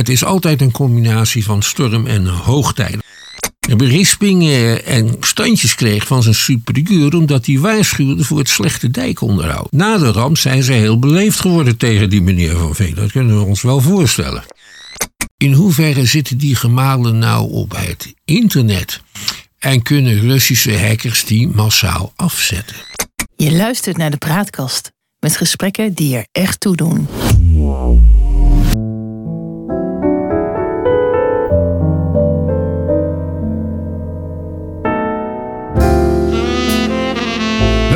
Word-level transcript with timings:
het 0.00 0.08
is 0.08 0.24
altijd 0.24 0.60
een 0.60 0.70
combinatie 0.70 1.44
van 1.44 1.62
storm 1.62 2.06
en 2.06 2.26
hoogtijden. 2.26 3.00
Een 3.68 3.76
berisping 3.76 4.50
en 4.84 5.16
standjes 5.20 5.74
kreeg 5.74 6.06
van 6.06 6.22
zijn 6.22 6.34
superieur 6.34 7.14
omdat 7.14 7.46
hij 7.46 7.58
waarschuwde 7.58 8.24
voor 8.24 8.38
het 8.38 8.48
slechte 8.48 8.90
dijkonderhoud. 8.90 9.72
Na 9.72 9.98
de 9.98 10.10
ramp 10.10 10.38
zijn 10.38 10.62
ze 10.62 10.72
heel 10.72 10.98
beleefd 10.98 11.40
geworden 11.40 11.76
tegen 11.76 12.10
die 12.10 12.22
meneer 12.22 12.56
Van 12.56 12.74
Veen. 12.74 12.94
Dat 12.94 13.10
kunnen 13.10 13.38
we 13.38 13.44
ons 13.44 13.62
wel 13.62 13.80
voorstellen. 13.80 14.44
In 15.36 15.52
hoeverre 15.52 16.04
zitten 16.04 16.38
die 16.38 16.54
gemalen 16.54 17.18
nou 17.18 17.50
op 17.50 17.76
het 17.76 18.14
internet? 18.24 19.00
En 19.58 19.82
kunnen 19.82 20.20
Russische 20.20 20.78
hackers 20.78 21.24
die 21.24 21.48
massaal 21.48 22.12
afzetten? 22.16 22.76
Je 23.36 23.52
luistert 23.52 23.96
naar 23.96 24.10
de 24.10 24.16
praatkast 24.16 24.92
met 25.18 25.36
gesprekken 25.36 25.94
die 25.94 26.16
er 26.16 26.26
echt 26.32 26.60
toe 26.60 26.76
doen. 26.76 27.08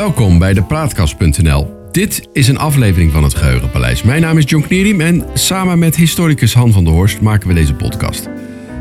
Welkom 0.05 0.39
bij 0.39 0.55
de 0.55 0.63
Praatkast.nl. 0.63 1.89
Dit 1.91 2.29
is 2.33 2.49
een 2.49 2.59
aflevering 2.59 3.13
van 3.13 3.23
het 3.23 3.35
Geheugenpaleis. 3.35 4.03
Mijn 4.03 4.23
naam 4.23 4.39
is 4.39 4.45
John 4.47 4.65
Knierim 4.65 5.01
en 5.01 5.25
samen 5.35 5.79
met 5.79 5.97
historicus 5.97 6.55
Han 6.55 6.73
van 6.73 6.85
der 6.85 6.93
Horst 6.93 7.21
maken 7.21 7.49
we 7.49 7.55
deze 7.55 7.75
podcast. 7.75 8.29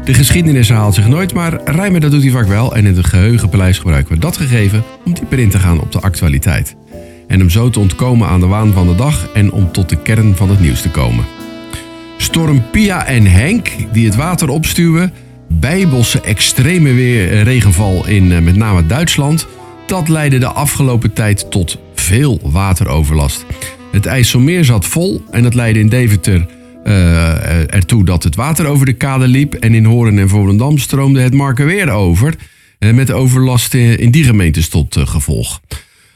De 0.04 0.14
geschiedenis 0.14 0.68
herhaalt 0.68 0.94
zich 0.94 1.08
nooit, 1.08 1.34
maar 1.34 1.62
rijmen 1.64 2.02
dat 2.02 2.12
doet 2.12 2.22
hij 2.22 2.32
vaak 2.32 2.48
wel. 2.48 2.76
En 2.76 2.86
in 2.86 2.96
het 2.96 3.06
Geheugenpaleis 3.06 3.78
gebruiken 3.78 4.14
we 4.14 4.20
dat 4.20 4.38
gegeven 4.38 4.84
om 5.06 5.14
dieper 5.14 5.40
in 5.40 5.50
te 5.50 5.60
gaan 5.60 5.82
op 5.82 5.92
de 5.92 6.00
actualiteit. 6.00 6.76
En 7.28 7.42
om 7.42 7.50
zo 7.50 7.70
te 7.70 7.80
ontkomen 7.80 8.28
aan 8.28 8.40
de 8.40 8.48
waan 8.48 8.74
van 8.74 8.88
de 8.88 8.96
dag 8.96 9.30
en 9.34 9.52
om 9.52 9.72
tot 9.72 9.90
de 9.90 10.02
kern 10.02 10.36
van 10.36 10.50
het 10.50 10.60
nieuws 10.60 10.82
te 10.82 10.90
komen. 10.90 11.26
Storm 12.18 12.64
Pia 12.72 13.06
en 13.06 13.26
Henk, 13.26 13.70
die 13.92 14.06
het 14.06 14.16
water 14.16 14.50
opstuwen. 14.50 15.14
Bijbelse 15.48 16.22
extreme 16.22 16.94
weer, 16.94 17.44
regenval 17.44 18.08
in 18.08 18.32
eh, 18.32 18.40
met 18.40 18.56
name 18.56 18.86
Duitsland 18.86 19.48
dat 19.86 20.10
leidde 20.10 20.38
de 20.38 20.48
afgelopen 20.48 21.14
tijd 21.14 21.52
tot 21.52 21.78
veel 21.96 22.40
wateroverlast. 22.44 23.46
Het 23.92 24.06
IJsselmeer 24.06 24.66
zat 24.66 24.86
vol 24.86 25.24
en 25.32 25.44
dat 25.44 25.54
leidde 25.54 25.80
in 25.80 25.90
Deventer 25.90 26.46
uh, 26.84 27.74
ertoe 27.74 28.06
dat 28.06 28.24
het 28.24 28.36
water 28.36 28.66
over 28.66 28.86
de 28.86 28.94
kade 28.94 29.28
liep. 29.28 29.54
En 29.54 29.74
in 29.74 29.86
Horen 29.86 30.20
en 30.20 30.30
Volendam 30.30 30.78
stroomde 30.78 31.22
het 31.22 31.34
Markenweer 31.34 31.90
over. 31.90 32.36
Uh, 32.80 32.94
met 32.94 33.12
overlast 33.12 33.74
in 33.74 34.12
die 34.12 34.24
gemeentes 34.24 34.70
tot 34.70 34.98
gevolg. 35.00 35.62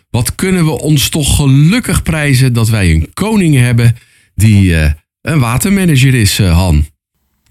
Wat 0.09 0.36
kunnen 0.36 0.66
we 0.66 0.80
ons 0.80 1.09
toch 1.09 1.36
gelukkig 1.36 2.04
prijzen 2.04 2.54
dat 2.54 2.70
wij 2.70 2.92
een 2.92 3.09
koning 3.14 3.56
hebben 3.56 3.96
die 4.36 4.76
een 5.22 5.40
watermanager 5.40 6.14
is, 6.14 6.38
Han. 6.38 6.86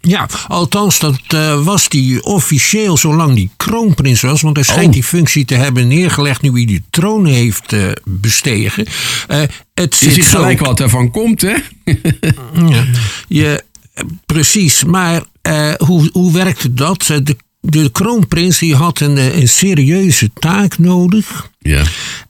Ja, 0.07 0.29
althans, 0.49 0.99
dat 0.99 1.21
uh, 1.35 1.65
was 1.65 1.89
die 1.89 2.23
officieel 2.23 2.97
zolang 2.97 3.35
die 3.35 3.51
kroonprins 3.57 4.21
was. 4.21 4.41
Want 4.41 4.57
hij 4.57 4.65
schijnt 4.65 4.87
oh. 4.87 4.93
die 4.93 5.05
functie 5.05 5.45
te 5.45 5.55
hebben 5.55 5.89
neergelegd 5.89 6.43
nu 6.43 6.53
hij 6.53 6.65
die 6.65 6.85
troon 6.91 7.25
heeft 7.25 7.73
uh, 7.73 7.89
bestegen. 8.05 8.87
Uh, 9.31 9.43
het 9.75 9.99
Je 9.99 10.11
ziet 10.11 10.27
gelijk 10.27 10.61
wat 10.61 10.81
er 10.81 10.91
van 10.91 11.11
komt, 11.11 11.41
hè? 11.41 11.55
ja, 12.69 12.85
je, 13.29 13.65
precies, 14.27 14.85
maar 14.85 15.23
hoe, 15.79 16.11
hoe 16.13 16.33
werkte 16.33 16.75
dat? 16.75 17.07
De, 17.07 17.37
de 17.61 17.91
kroonprins 17.91 18.59
die 18.59 18.75
had 18.75 19.01
een, 19.01 19.17
een 19.41 19.49
serieuze 19.49 20.31
taak 20.33 20.79
nodig. 20.79 21.51
Ja. 21.59 21.83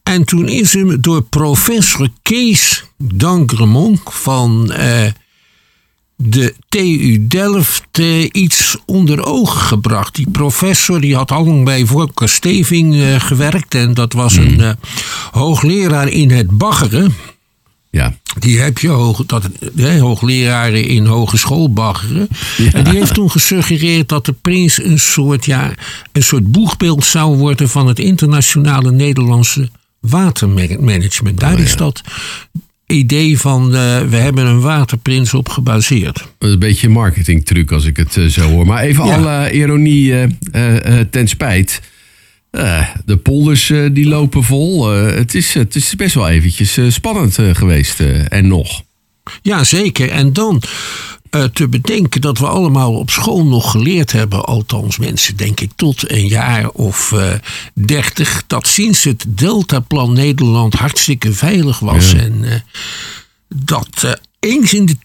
En 0.02 0.24
toen 0.24 0.48
is 0.48 0.72
hem 0.72 1.00
door 1.00 1.22
professor 1.22 2.08
Kees 2.22 2.84
Dangremont 2.98 4.00
van 4.04 4.72
de 6.17 6.55
TU 6.69 7.27
Delft 7.28 7.86
eh, 7.92 8.28
iets 8.33 8.77
onder 8.86 9.27
ogen 9.27 9.61
gebracht. 9.61 10.14
Die 10.14 10.31
professor 10.31 11.00
die 11.00 11.14
had 11.17 11.31
al 11.31 11.45
lang 11.45 11.64
bij 11.64 11.86
Volker 11.86 12.28
Steving 12.28 12.95
uh, 12.95 13.20
gewerkt. 13.20 13.75
En 13.75 13.95
dat 13.95 14.12
was 14.12 14.37
een 14.37 14.60
uh, 14.60 14.71
hoogleraar 15.31 16.09
in 16.09 16.31
het 16.31 16.50
baggeren. 16.50 17.15
Ja. 17.91 18.16
Die 18.38 18.60
heb 18.60 18.78
je 18.78 18.88
hoog, 18.88 19.27
dat, 19.27 19.49
hè, 19.77 19.99
hoogleraren 19.99 20.84
in 20.84 21.06
hogeschool 21.06 21.72
baggeren. 21.72 22.28
Ja. 22.56 22.72
En 22.72 22.84
die 22.84 22.93
heeft 22.93 23.15
toen 23.15 23.31
gesuggereerd 23.31 24.09
dat 24.09 24.27
de 24.27 24.33
prins 24.33 24.83
een 24.83 24.98
soort, 24.98 25.44
ja, 25.44 25.72
een 26.12 26.22
soort 26.22 26.53
boegbeeld 26.53 27.04
zou 27.04 27.37
worden 27.37 27.69
van 27.69 27.87
het 27.87 27.98
internationale 27.98 28.91
Nederlandse 28.91 29.71
watermanagement. 30.00 31.41
Daar 31.41 31.54
oh, 31.54 31.60
is 31.60 31.77
dat 31.77 32.00
idee 32.86 33.38
van 33.38 33.74
uh, 33.74 34.00
we 34.00 34.16
hebben 34.16 34.47
een 34.47 34.60
waterprins 34.60 35.34
op 35.34 35.48
gebaseerd. 35.48 36.28
Een 36.38 36.58
beetje 36.58 36.86
een 36.86 36.92
marketingtruc 36.92 37.72
als 37.72 37.84
ik 37.84 37.97
het 37.97 38.16
uh, 38.16 38.26
zo 38.28 38.42
hoor. 38.42 38.66
Maar 38.66 38.82
even 38.82 39.02
alle 39.02 39.52
ironie 39.52 40.12
uh, 40.12 40.24
ten 41.10 41.28
spijt. 41.28 41.82
de 43.04 43.16
polders 43.22 43.72
die 43.92 44.08
lopen 44.08 44.42
vol. 44.42 44.88
het, 44.91 45.34
is, 45.34 45.54
het 45.54 45.74
is 45.74 45.94
best 45.94 46.14
wel 46.14 46.28
eventjes 46.28 46.78
spannend 46.88 47.38
geweest 47.52 48.00
en 48.28 48.48
nog. 48.48 48.82
Ja, 49.42 49.64
zeker. 49.64 50.10
En 50.10 50.32
dan 50.32 50.62
te 51.52 51.69
bedenken 51.69 52.20
dat 52.20 52.38
we 52.38 52.47
allemaal 52.47 52.92
op 52.94 53.10
school 53.10 53.44
nog 53.44 53.70
geleerd 53.70 54.12
hebben, 54.12 54.44
althans 54.44 54.98
mensen 54.98 55.36
denk 55.36 55.60
ik 55.60 55.70
tot 55.76 56.10
een 56.10 56.26
jaar 56.26 56.69
of 56.69 57.12
uh, 57.14 57.32
dertig, 57.74 58.44
dat 58.47 58.66
sinds 58.66 59.04
het 59.04 59.24
Deltaplan 59.28 60.12
Nederland 60.12 60.74
hartstikke 60.74 61.32
veilig 61.32 61.78
was. 61.78 62.14
En 62.14 62.42
uh, 62.42 62.54
dat 63.48 64.19
eens 64.41 64.74
in 64.74 64.86
de 64.86 64.97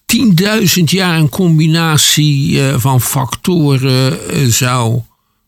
10.000 0.79 0.83
jaar 0.83 1.19
een 1.19 1.29
combinatie 1.29 2.61
van 2.77 3.01
factoren 3.01 4.17
zou 4.51 5.01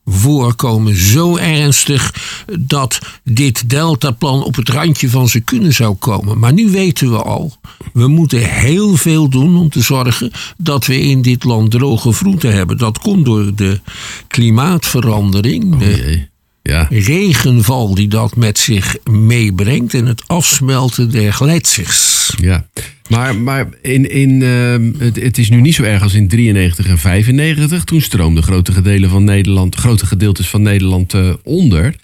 voorkomen. 0.06 0.96
Zo 0.96 1.38
ernstig 1.38 2.14
dat 2.59 3.00
dit 3.24 3.69
deltaplan 3.69 4.44
op 4.44 4.56
het 4.56 4.69
randje 4.69 5.09
van 5.09 5.28
zijn 5.28 5.44
kunnen 5.44 5.74
zou 5.74 5.96
komen. 5.96 6.40
Maar 6.40 6.53
nu 6.53 6.69
weten 6.69 7.12
we 7.12 7.22
al, 7.24 7.58
we 7.94 8.08
moeten 8.08 8.50
heel 8.50 8.96
veel 8.96 9.30
doen 9.30 9.58
om 9.58 9.69
te 9.69 9.81
zorgen 9.81 10.31
dat 10.58 10.86
we 10.86 11.00
in 11.00 11.22
dit 11.22 11.44
land 11.44 11.72
droge 11.72 12.13
vroeten 12.13 12.53
hebben. 12.53 12.78
Dat 12.78 13.00
komt 13.00 13.25
door 13.25 13.56
de 13.56 13.80
klimaatverandering. 14.28 15.74
Oh, 15.74 16.32
ja. 16.63 16.88
regenval 16.90 17.96
die 17.96 18.07
dat 18.07 18.35
met 18.35 18.57
zich 18.57 18.97
meebrengt 19.03 19.94
en 19.94 20.06
het 20.06 20.28
afsmelten 20.28 21.12
der 21.12 21.34
gletsjers. 21.34 22.34
Ja, 22.41 22.68
maar, 23.09 23.35
maar 23.35 23.68
in, 23.81 24.12
in, 24.12 24.41
uh, 24.41 24.75
het, 24.97 25.16
het, 25.16 25.38
is 25.38 25.50
nu 25.50 25.62
niet 25.62 25.75
zo 25.75 25.84
erg 25.84 26.01
als 26.01 26.13
in 26.13 26.28
93 26.28 26.88
en 26.88 26.97
95. 26.97 27.84
Toen 27.84 28.01
stroomden 28.01 28.44
grote, 28.44 28.72
gedeelten 28.72 29.09
van 29.09 29.24
Nederland, 29.24 29.75
grote 29.75 30.06
gedeeltes 30.06 30.47
van 30.47 30.62
Nederland 30.62 31.13
uh, 31.13 31.34
onder. 31.44 31.96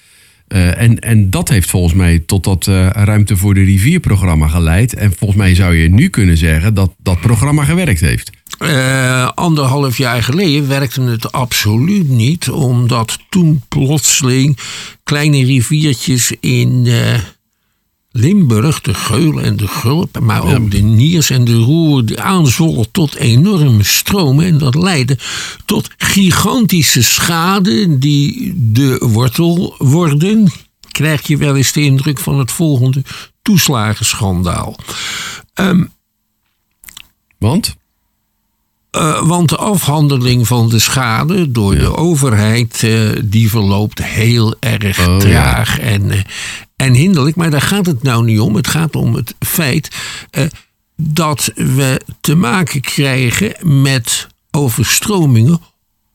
Uh, 0.47 0.81
en, 0.81 1.00
en 1.00 1.30
dat 1.30 1.50
heeft 1.50 1.70
volgens 1.70 1.94
mij 1.94 2.24
tot 2.26 2.44
dat 2.44 2.68
uh, 2.68 2.90
ruimte 2.90 3.38
voor 3.38 3.53
de 3.53 3.64
rivierprogramma 3.64 4.47
geleid. 4.47 4.94
En 4.94 5.14
volgens 5.18 5.40
mij 5.40 5.56
zou 5.56 5.76
je 5.76 5.90
nu 5.90 6.09
kunnen 6.09 6.38
zeggen 6.38 6.74
dat 6.74 6.94
dat 7.03 7.20
programma 7.20 7.64
gewerkt 7.64 8.00
heeft. 8.00 8.31
Uh, 8.59 9.30
anderhalf 9.36 9.97
jaar 9.97 10.24
geleden 10.24 10.68
werkte 10.68 11.02
het 11.02 11.31
absoluut 11.31 12.09
niet, 12.09 12.50
omdat 12.50 13.18
toen 13.30 13.64
plotseling 13.68 14.58
kleine 15.03 15.46
riviertjes 15.46 16.31
in 16.40 16.88
Limburg, 18.12 18.81
de 18.81 18.94
Geul 18.94 19.42
en 19.42 19.58
de 19.58 19.68
Gulp, 19.68 20.20
maar 20.20 20.44
ook 20.44 20.72
de 20.72 20.81
Niers 20.81 21.30
en 21.30 21.44
de 21.44 21.56
Roer 21.56 22.03
aanzwollen 22.18 22.92
tot 22.92 23.16
enorme 23.16 23.84
stromen. 23.84 24.46
En 24.46 24.58
dat 24.58 24.76
leidde 24.76 25.18
tot 25.66 25.90
gigantische 25.97 27.03
schade 27.03 27.97
die 27.97 28.53
de 28.56 28.97
wortel 29.00 29.76
worden. 29.78 30.52
Krijg 30.91 31.28
je 31.28 31.38
wel 31.38 31.56
eens 31.56 31.72
de 31.72 31.81
indruk 31.81 32.20
van 32.20 32.40
het 32.40 32.52
volgende 32.52 33.03
toeslagenschandaal. 33.41 34.76
Um, 35.53 35.91
Want? 37.38 37.76
Uh, 38.98 39.28
want 39.28 39.50
de 39.50 39.58
afhandeling 39.58 40.47
van 40.47 40.70
de 40.70 40.80
schade 40.80 41.52
door 41.52 41.76
de 41.76 41.96
overheid, 41.96 42.82
uh, 42.82 43.09
die 43.26 43.50
verloopt 43.50 44.03
heel 44.03 44.56
erg 44.59 45.08
oh, 45.08 45.18
traag. 45.18 45.78
Ja. 45.78 45.84
En, 45.84 46.06
uh, 46.06 46.20
en 46.76 46.94
hinderlijk. 46.94 47.36
Maar 47.36 47.50
daar 47.50 47.62
gaat 47.62 47.86
het 47.86 48.03
nou 48.03 48.24
niet 48.24 48.40
om. 48.40 48.56
Het 48.56 48.68
gaat 48.68 48.96
om 48.96 49.16
het 49.16 49.36
feit 49.40 49.96
uh, 50.32 50.44
dat 50.96 51.52
we 51.56 52.02
te 52.22 52.36
maken 52.36 52.82
krijgen 52.82 53.82
met 53.84 54.28
overstromingen 54.52 55.62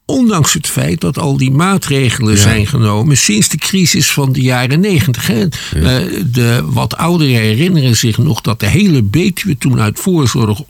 Ondanks 0.06 0.53
het 0.53 0.67
feit 0.67 1.01
dat 1.01 1.19
al 1.19 1.37
die 1.37 1.51
maatregelen 1.51 2.39
zijn 2.39 2.67
genomen 2.67 3.17
sinds 3.17 3.49
de 3.49 3.56
crisis 3.56 4.12
van 4.12 4.33
de 4.33 4.41
jaren 4.41 4.81
negentig. 4.81 5.29
Ja. 5.29 5.39
Uh, 5.75 6.23
de 6.33 6.62
wat 6.65 6.97
ouderen 6.97 7.35
herinneren 7.35 7.97
zich 7.97 8.19
nog 8.19 8.41
dat 8.41 8.61
de 8.61 8.67
hele 8.67 9.03
Betuwe 9.03 9.59
toen 9.59 9.81
uit 9.81 9.99
voorzorg 9.99 10.61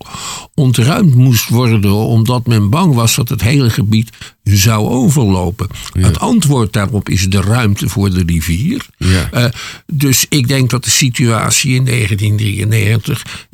ontruimd 0.54 1.14
moest 1.14 1.48
worden. 1.48 1.92
omdat 1.92 2.46
men 2.46 2.70
bang 2.70 2.94
was 2.94 3.14
dat 3.14 3.28
het 3.28 3.42
hele 3.42 3.70
gebied 3.70 4.10
zou 4.42 4.88
overlopen. 4.88 5.68
Het 5.98 6.18
antwoord 6.18 6.72
daarop 6.72 7.08
is 7.08 7.30
de 7.30 7.40
ruimte 7.40 7.88
voor 7.88 8.10
de 8.10 8.22
rivier. 8.26 8.86
Uh, 8.98 9.44
dus 9.86 10.26
ik 10.28 10.48
denk 10.48 10.70
dat 10.70 10.84
de 10.84 10.90
situatie 10.90 11.74
in 11.74 11.84
1993 11.84 13.46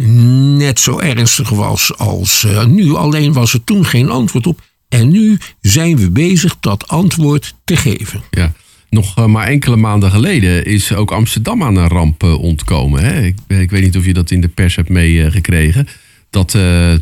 net 0.56 0.80
zo 0.80 0.98
ernstig 0.98 1.48
was 1.48 1.96
als 1.96 2.44
uh, 2.46 2.64
nu. 2.64 2.94
Alleen 2.94 3.32
was 3.32 3.52
er 3.52 3.64
toen 3.64 3.84
geen 3.84 4.10
antwoord 4.10 4.46
op. 4.46 4.60
En 4.90 5.08
nu 5.08 5.38
zijn 5.60 5.96
we 5.96 6.10
bezig 6.10 6.56
dat 6.60 6.88
antwoord 6.88 7.54
te 7.64 7.76
geven. 7.76 8.22
Ja. 8.30 8.52
Nog 8.88 9.18
uh, 9.18 9.26
maar 9.26 9.46
enkele 9.46 9.76
maanden 9.76 10.10
geleden 10.10 10.64
is 10.64 10.92
ook 10.92 11.12
Amsterdam 11.12 11.62
aan 11.62 11.76
een 11.76 11.88
ramp 11.88 12.22
uh, 12.22 12.42
ontkomen. 12.42 13.02
Hè? 13.02 13.22
Ik, 13.22 13.36
ik, 13.48 13.70
weet 13.70 13.82
niet 13.82 13.96
of 13.96 14.04
je 14.04 14.12
dat 14.12 14.30
in 14.30 14.40
de 14.40 14.48
pers 14.48 14.76
hebt 14.76 14.88
meegekregen. 14.88 15.88
Dat 16.30 16.58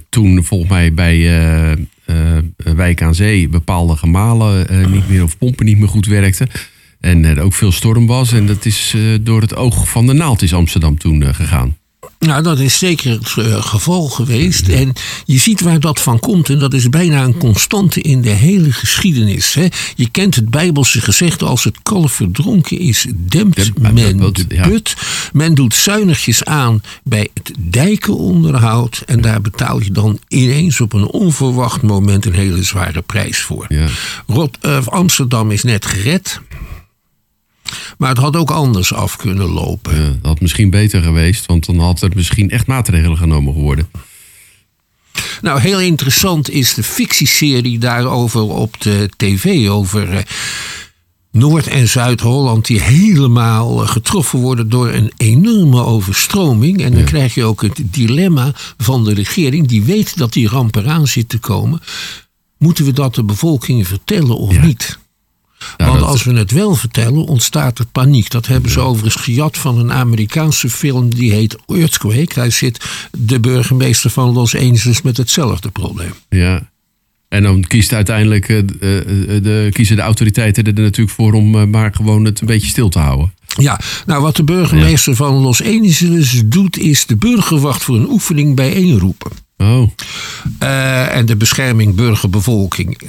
toen 0.09 0.45
volgens 0.45 0.71
mij 0.71 0.95
bij 0.95 1.19
Wijk 2.57 3.03
aan 3.03 3.15
Zee 3.15 3.49
bepaalde 3.49 3.97
gemalen 3.97 4.67
niet 4.93 5.09
meer 5.09 5.23
of 5.23 5.39
pompen 5.39 5.67
niet 5.67 5.79
meer 5.79 5.89
goed 5.89 6.07
werkten. 6.07 6.49
En 7.01 7.25
er 7.25 7.41
ook 7.41 7.55
veel 7.55 7.73
storm 7.73 8.07
was. 8.07 8.33
En 8.33 8.47
dat 8.47 8.65
is 8.65 8.97
door 9.21 9.41
het 9.41 9.55
oog 9.55 9.89
van 9.89 10.07
de 10.07 10.13
naald 10.13 10.43
is 10.43 10.55
Amsterdam 10.55 10.99
toen 10.99 11.35
gegaan. 11.35 11.77
Nou, 12.19 12.43
dat 12.43 12.59
is 12.59 12.79
zeker 12.79 13.11
het 13.11 13.37
uh, 13.39 13.63
geval 13.63 14.09
geweest. 14.09 14.69
En 14.69 14.93
je 15.25 15.39
ziet 15.39 15.61
waar 15.61 15.81
dat 15.81 16.01
van 16.01 16.21
komt. 16.21 16.51
En 16.51 16.59
dat 16.59 16.75
is 16.75 16.89
bijna 16.89 17.25
een 17.25 17.39
constante 17.39 18.01
in 18.01 18.23
de 18.23 18.31
hele 18.31 18.73
geschiedenis. 18.73 19.55
Hè. 19.55 19.67
Je 19.95 20.09
kent 20.11 20.35
het 20.35 20.49
Bijbelse 20.51 21.01
gezegde: 21.01 21.45
als 21.45 21.65
het 21.65 21.77
kalf 21.83 22.13
verdronken 22.13 22.79
is, 22.79 23.07
dempt 23.17 23.79
men 23.79 24.17
de 24.17 24.45
put. 24.63 24.97
Men 25.33 25.55
doet 25.55 25.75
zuinigjes 25.75 26.45
aan 26.45 26.83
bij 27.05 27.29
het 27.35 27.53
dijkenonderhoud. 27.59 29.03
En 29.07 29.21
daar 29.21 29.41
betaal 29.41 29.83
je 29.83 29.91
dan 29.91 30.19
ineens 30.29 30.81
op 30.81 30.93
een 30.93 31.07
onverwacht 31.07 31.83
moment 31.83 32.25
een 32.27 32.35
hele 32.35 32.63
zware 32.63 33.03
prijs 33.03 33.39
voor. 33.39 33.65
Ja. 33.69 33.87
Rot, 34.27 34.59
uh, 34.63 34.87
Amsterdam 34.87 35.51
is 35.51 35.63
net 35.63 35.87
gered. 35.87 36.41
Maar 37.99 38.09
het 38.09 38.19
had 38.19 38.37
ook 38.37 38.51
anders 38.51 38.95
af 38.95 39.17
kunnen 39.17 39.49
lopen. 39.49 39.95
Ja, 39.97 40.07
dat 40.07 40.17
had 40.23 40.41
misschien 40.41 40.71
beter 40.71 41.03
geweest, 41.03 41.47
want 41.47 41.67
dan 41.67 41.79
had 41.79 42.03
er 42.03 42.11
misschien 42.15 42.51
echt 42.51 42.67
maatregelen 42.67 43.17
genomen 43.17 43.53
geworden. 43.53 43.89
Nou, 45.41 45.61
heel 45.61 45.81
interessant 45.81 46.51
is 46.51 46.75
de 46.75 46.83
fictieserie 46.83 47.79
daarover 47.79 48.41
op 48.43 48.81
de 48.81 49.11
tv. 49.17 49.69
Over 49.69 50.13
uh, 50.13 50.19
Noord- 51.31 51.67
en 51.67 51.89
Zuid-Holland 51.89 52.67
die 52.67 52.81
helemaal 52.81 53.83
uh, 53.83 53.89
getroffen 53.89 54.39
worden 54.39 54.69
door 54.69 54.89
een 54.89 55.13
enorme 55.17 55.85
overstroming. 55.85 56.83
En 56.83 56.91
dan 56.91 57.01
ja. 57.01 57.07
krijg 57.07 57.35
je 57.35 57.45
ook 57.45 57.63
het 57.63 57.81
dilemma 57.85 58.53
van 58.77 59.05
de 59.05 59.15
regering. 59.15 59.69
Die 59.69 59.83
weet 59.83 60.17
dat 60.17 60.33
die 60.33 60.49
ramp 60.49 60.77
eraan 60.77 61.07
zit 61.07 61.29
te 61.29 61.39
komen. 61.39 61.81
Moeten 62.59 62.85
we 62.85 62.93
dat 62.93 63.15
de 63.15 63.25
bevolking 63.25 63.87
vertellen 63.87 64.37
of 64.37 64.55
ja. 64.55 64.65
niet? 64.65 64.99
Nou, 65.77 65.91
Want 65.91 66.03
als 66.03 66.25
we 66.25 66.33
het 66.33 66.51
wel 66.51 66.75
vertellen, 66.75 67.25
ontstaat 67.25 67.79
er 67.79 67.87
paniek. 67.87 68.31
Dat 68.31 68.47
hebben 68.47 68.71
ze 68.71 68.81
overigens 68.81 69.23
gejat 69.23 69.59
van 69.59 69.79
een 69.79 69.93
Amerikaanse 69.93 70.71
film 70.71 71.15
die 71.15 71.33
heet 71.33 71.57
Earthquake. 71.67 72.35
Daar 72.35 72.53
zit 72.53 72.85
de 73.19 73.41
burgemeester 73.41 74.11
van 74.11 74.33
Los 74.33 74.57
Angeles 74.57 75.03
met 75.03 75.17
hetzelfde 75.17 75.71
probleem. 75.71 76.13
Ja. 76.29 76.71
En 77.29 77.43
dan 77.43 77.61
kiest 77.61 77.93
uiteindelijk 77.93 78.49
uh, 78.49 78.63
de, 78.67 79.69
kiezen 79.73 79.97
de 79.97 80.03
autoriteiten 80.03 80.65
er 80.65 80.73
natuurlijk 80.73 81.17
voor 81.17 81.33
om 81.33 81.71
maar 81.71 81.95
gewoon 81.95 82.25
het 82.25 82.41
een 82.41 82.47
beetje 82.47 82.69
stil 82.69 82.89
te 82.89 82.99
houden. 82.99 83.33
Ja, 83.57 83.81
nou 84.07 84.23
wat 84.23 84.37
de 84.37 84.45
burgemeester 84.45 85.13
ja. 85.13 85.19
van 85.19 85.35
Los 85.35 85.63
Angeles 85.63 86.43
doet, 86.47 86.79
is 86.79 87.07
de 87.07 87.17
burgerwacht 87.17 87.83
voor 87.83 87.97
een 87.97 88.11
oefening 88.11 88.57
bijeenroepen. 88.57 89.31
Oh. 89.59 89.91
Uh, 90.63 91.17
en 91.17 91.27
de 91.27 91.37
bescherming 91.37 91.95
burgerbevolking. 91.95 93.01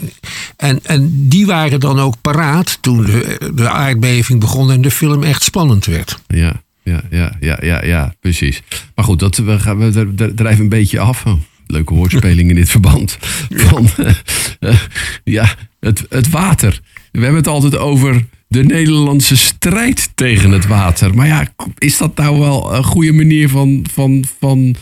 En, 0.58 0.80
en 0.84 1.28
die 1.28 1.46
waren 1.46 1.80
dan 1.80 2.00
ook 2.00 2.16
paraat 2.22 2.78
toen 2.82 3.06
de, 3.06 3.52
de 3.56 3.70
aardbeving 3.70 4.40
begon 4.40 4.72
en 4.72 4.82
de 4.82 4.92
film 4.92 5.24
echt 5.24 5.44
spannend 5.44 5.86
werd. 5.86 6.20
Ja, 6.28 6.62
ja, 6.84 7.02
ja, 7.10 7.36
ja, 7.40 7.58
ja, 7.62 7.86
ja 7.86 8.14
precies. 8.20 8.62
Maar 8.96 9.06
goed, 9.06 9.20
dat, 9.20 9.38
we, 9.38 9.60
gaan, 9.60 9.92
we 9.92 10.34
drijven 10.36 10.64
een 10.64 10.70
beetje 10.70 11.00
af. 11.00 11.26
Oh, 11.26 11.34
leuke 11.68 11.94
woordspeling 11.94 12.50
in 12.50 12.56
dit 12.56 12.70
verband. 12.70 13.18
Van, 13.50 13.88
uh, 13.98 14.12
uh, 14.60 14.80
ja, 15.24 15.56
het, 15.80 16.06
het 16.10 16.30
water. 16.30 16.80
We 17.12 17.20
hebben 17.20 17.38
het 17.38 17.48
altijd 17.48 17.78
over 17.78 18.26
de 18.48 18.64
Nederlandse 18.64 19.38
strijd 19.38 20.10
tegen 20.16 20.52
het 20.52 20.68
water. 20.68 21.16
Maar 21.16 21.28
ja, 21.28 21.48
is 21.78 21.98
dat 21.98 22.16
nou 22.16 22.40
wel 22.40 22.76
een 22.76 22.84
goede 22.84 23.14
manier 23.14 23.50
van, 23.50 23.86
van, 23.94 24.24
van 24.40 24.76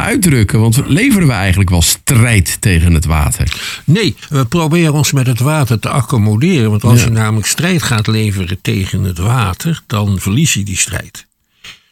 uitdrukken? 0.00 0.60
Want 0.60 0.82
leveren 0.86 1.26
we 1.26 1.32
eigenlijk 1.32 1.70
wel 1.70 1.82
strijd 1.82 2.60
tegen 2.60 2.94
het 2.94 3.04
water? 3.04 3.52
Nee, 3.84 4.16
we 4.28 4.44
proberen 4.44 4.92
ons 4.92 5.12
met 5.12 5.26
het 5.26 5.40
water 5.40 5.78
te 5.78 5.88
accommoderen. 5.88 6.70
Want 6.70 6.84
als 6.84 7.00
ja. 7.00 7.06
je 7.06 7.12
namelijk 7.12 7.46
strijd 7.46 7.82
gaat 7.82 8.06
leveren 8.06 8.60
tegen 8.60 9.02
het 9.02 9.18
water, 9.18 9.82
dan 9.86 10.18
verlies 10.18 10.54
je 10.54 10.62
die 10.62 10.76
strijd. 10.76 11.26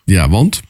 Ja, 0.04 0.28
want? 0.28 0.60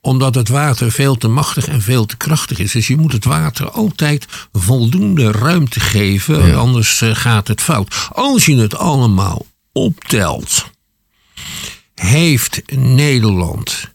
Omdat 0.00 0.34
het 0.34 0.48
water 0.48 0.92
veel 0.92 1.16
te 1.16 1.28
machtig 1.28 1.68
en 1.68 1.82
veel 1.82 2.06
te 2.06 2.16
krachtig 2.16 2.58
is. 2.58 2.72
Dus 2.72 2.86
je 2.86 2.96
moet 2.96 3.12
het 3.12 3.24
water 3.24 3.70
altijd 3.70 4.26
voldoende 4.52 5.30
ruimte 5.30 5.80
geven, 5.80 6.46
ja. 6.46 6.54
anders 6.54 7.00
eh, 7.00 7.14
gaat 7.14 7.48
het 7.48 7.60
fout. 7.60 8.08
Als 8.12 8.46
je 8.46 8.56
het 8.56 8.76
allemaal 8.76 9.46
optelt, 9.72 10.70
heeft 11.94 12.62
Nederland 12.76 13.92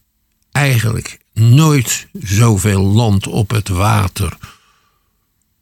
eigenlijk 0.52 1.20
nooit 1.40 2.08
zoveel 2.20 2.82
land 2.82 3.28
op 3.28 3.50
het 3.50 3.68
water 3.68 4.38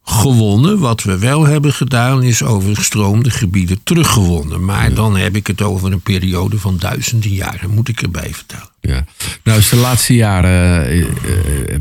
gewonnen. 0.05 0.79
Wat 0.79 1.03
we 1.03 1.17
wel 1.17 1.45
hebben 1.45 1.73
gedaan 1.73 2.23
is 2.23 2.43
overstroomde 2.43 3.29
gebieden 3.29 3.79
teruggewonnen. 3.83 4.65
Maar 4.65 4.89
ja. 4.89 4.95
dan 4.95 5.17
heb 5.17 5.35
ik 5.35 5.47
het 5.47 5.61
over 5.61 5.91
een 5.91 6.01
periode 6.01 6.59
van 6.59 6.77
duizenden 6.77 7.29
jaren, 7.29 7.69
moet 7.69 7.87
ik 7.87 8.01
erbij 8.01 8.29
vertellen. 8.33 8.69
Ja, 8.81 9.05
nou 9.43 9.59
is 9.59 9.69
de 9.69 9.75
laatste 9.75 10.15
jaren, 10.15 10.93
uh, 10.93 10.99
uh, 10.99 11.07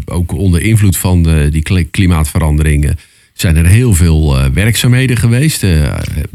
ook 0.05 0.32
onder 0.32 0.62
invloed 0.62 0.97
van 0.97 1.23
de, 1.23 1.49
die 1.50 1.85
klimaatveranderingen, 1.90 2.99
zijn 3.32 3.56
er 3.56 3.67
heel 3.67 3.94
veel 3.94 4.50
werkzaamheden 4.52 5.17
geweest. 5.17 5.64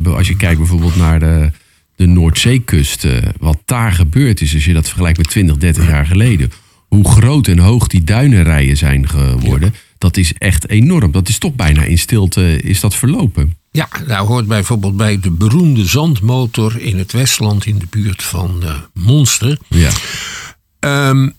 als 0.04 0.28
je 0.28 0.36
kijkt 0.36 0.58
bijvoorbeeld 0.58 0.96
naar 0.96 1.20
de, 1.20 1.52
de 1.96 2.06
Noordzeekust, 2.06 3.08
wat 3.40 3.58
daar 3.66 3.92
gebeurd 3.92 4.42
is, 4.42 4.54
als 4.54 4.66
je 4.66 4.74
dat 4.74 4.88
vergelijkt 4.88 5.18
met 5.18 5.30
20, 5.30 5.58
30 5.58 5.88
jaar 5.88 6.06
geleden 6.06 6.52
hoe 6.90 7.10
groot 7.10 7.48
en 7.48 7.60
hoog 7.60 7.88
die 7.88 8.04
duinenrijen 8.04 8.78
zijn 8.78 9.10
geworden. 9.10 9.72
Ja. 9.74 9.80
Dat 9.98 10.18
is 10.18 10.34
echt 10.38 10.70
enorm. 10.70 11.12
Dat 11.12 11.30
is 11.30 11.38
toch 11.38 11.54
bijna 11.54 11.84
in 11.84 11.98
stilte 11.98 12.62
is 12.62 12.80
dat 12.80 12.96
verlopen. 12.96 13.58
Ja, 13.72 13.90
nou 14.08 14.28
hoort 14.28 14.48
bijvoorbeeld 14.48 14.98
bij 14.98 15.20
de 15.20 15.32
beroemde 15.32 15.86
zandmotor 15.86 16.80
in 16.80 16.98
het 16.98 17.12
Westland 17.12 17.66
in 17.66 17.78
de 17.80 17.88
buurt 17.90 18.24
van 18.24 18.60
uh, 18.64 18.76
Monster. 18.94 19.58
Ja. 19.68 19.92
Um, 21.10 21.34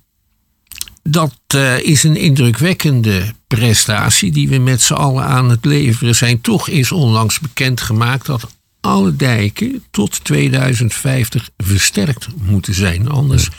dat 1.03 1.35
uh, 1.55 1.79
is 1.79 2.03
een 2.03 2.17
indrukwekkende 2.17 3.35
prestatie 3.47 4.33
die 4.33 4.49
we 4.49 4.59
met 4.59 4.81
z'n 4.81 4.93
allen 4.93 5.25
aan 5.25 5.51
het 5.51 5.65
leveren 5.65 6.15
zijn. 6.15 6.41
Toch 6.41 6.69
is 6.69 6.93
onlangs 6.93 7.41
bekendgemaakt 7.41 8.27
dat 8.27 8.57
alle 8.81 9.17
dijken 9.17 9.85
tot 9.91 10.25
2050 10.25 11.51
versterkt 11.57 12.27
moeten 12.37 12.75
zijn. 12.75 13.09
Anders 13.09 13.45
ja. 13.45 13.51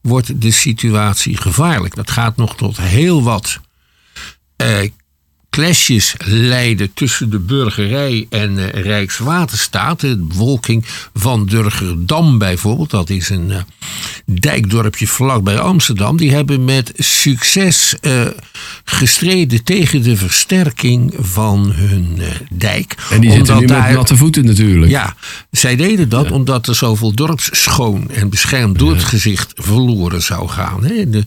wordt 0.00 0.40
de 0.40 0.50
situatie 0.50 1.36
gevaarlijk. 1.36 1.94
Dat 1.94 2.10
gaat 2.10 2.36
nog 2.36 2.56
tot 2.56 2.80
heel 2.80 3.22
wat 3.22 3.60
uh, 4.62 4.90
clashes 5.50 6.14
leiden 6.24 6.92
tussen 6.94 7.30
de 7.30 7.38
burgerij 7.38 8.26
en 8.30 8.58
uh, 8.58 8.68
Rijkswaterstaat. 8.68 10.00
De 10.00 10.16
bevolking 10.16 10.84
van 11.14 11.46
Durgerdam 11.46 12.38
bijvoorbeeld, 12.38 12.90
dat 12.90 13.10
is 13.10 13.28
een 13.28 13.50
uh, 13.50 13.56
dijkdorpje 14.24 15.06
vlakbij 15.06 15.58
Amsterdam. 15.58 16.16
Die 16.16 16.32
hebben 16.32 16.64
met 16.64 16.92
succes 16.96 17.94
uh, 18.00 18.26
gestreden 18.84 19.64
tegen 19.64 20.02
de 20.02 20.16
versterking 20.16 21.14
van 21.18 21.72
hun 21.72 22.18
dijk. 22.50 22.94
En 23.10 23.20
die 23.20 23.32
zitten 23.32 23.58
nu 23.58 23.66
daar, 23.66 23.82
met 23.82 23.96
natte 23.96 24.16
voeten 24.16 24.44
natuurlijk. 24.44 24.90
Ja, 24.90 25.14
zij 25.50 25.76
deden 25.76 26.08
dat 26.08 26.28
ja. 26.28 26.34
omdat 26.34 26.66
er 26.66 26.74
zoveel 26.74 27.14
dorpsschoon 27.14 28.10
en 28.10 28.28
beschermd 28.28 28.78
dorpsgezicht 28.78 29.52
ja. 29.56 29.62
verloren 29.62 30.22
zou 30.22 30.48
gaan. 30.48 30.84
Hè. 30.84 31.10
De, 31.10 31.22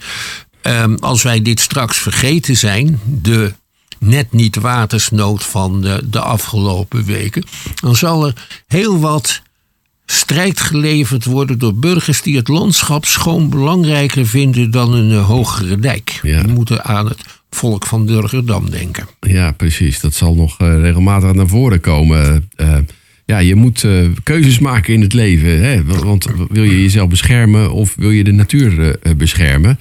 um, 0.61 0.97
als 0.99 1.23
wij 1.23 1.41
dit 1.41 1.59
straks 1.59 1.97
vergeten 1.97 2.57
zijn, 2.57 2.99
de 3.05 3.53
net 4.05 4.31
niet 4.31 4.55
watersnood 4.55 5.43
van 5.43 5.81
de, 5.81 6.01
de 6.09 6.19
afgelopen 6.19 7.05
weken, 7.05 7.43
dan 7.81 7.95
zal 7.95 8.27
er 8.27 8.33
heel 8.67 8.99
wat 8.99 9.41
strijd 10.05 10.59
geleverd 10.59 11.25
worden 11.25 11.59
door 11.59 11.75
burgers 11.75 12.21
die 12.21 12.35
het 12.35 12.47
landschap 12.47 13.05
schoon 13.05 13.49
belangrijker 13.49 14.27
vinden 14.27 14.71
dan 14.71 14.93
een 14.93 15.11
uh, 15.11 15.27
hogere 15.27 15.79
dijk. 15.79 16.19
Ja. 16.21 16.43
Die 16.43 16.53
moeten 16.53 16.83
aan 16.83 17.07
het 17.07 17.23
volk 17.49 17.85
van 17.85 18.05
Durgerdam 18.05 18.69
denken. 18.69 19.07
Ja, 19.19 19.51
precies. 19.51 19.99
Dat 19.99 20.13
zal 20.13 20.35
nog 20.35 20.57
regelmatig 20.57 21.33
naar 21.33 21.47
voren 21.47 21.79
komen. 21.79 22.49
ja, 23.25 23.37
je 23.37 23.55
moet 23.55 23.85
keuzes 24.23 24.59
maken 24.59 24.93
in 24.93 25.01
het 25.01 25.13
leven. 25.13 25.63
Hè? 25.63 25.83
Want 25.83 26.27
wil 26.49 26.63
je 26.63 26.81
jezelf 26.81 27.09
beschermen 27.09 27.71
of 27.71 27.95
wil 27.97 28.11
je 28.11 28.23
de 28.23 28.31
natuur 28.31 28.99
beschermen? 29.17 29.79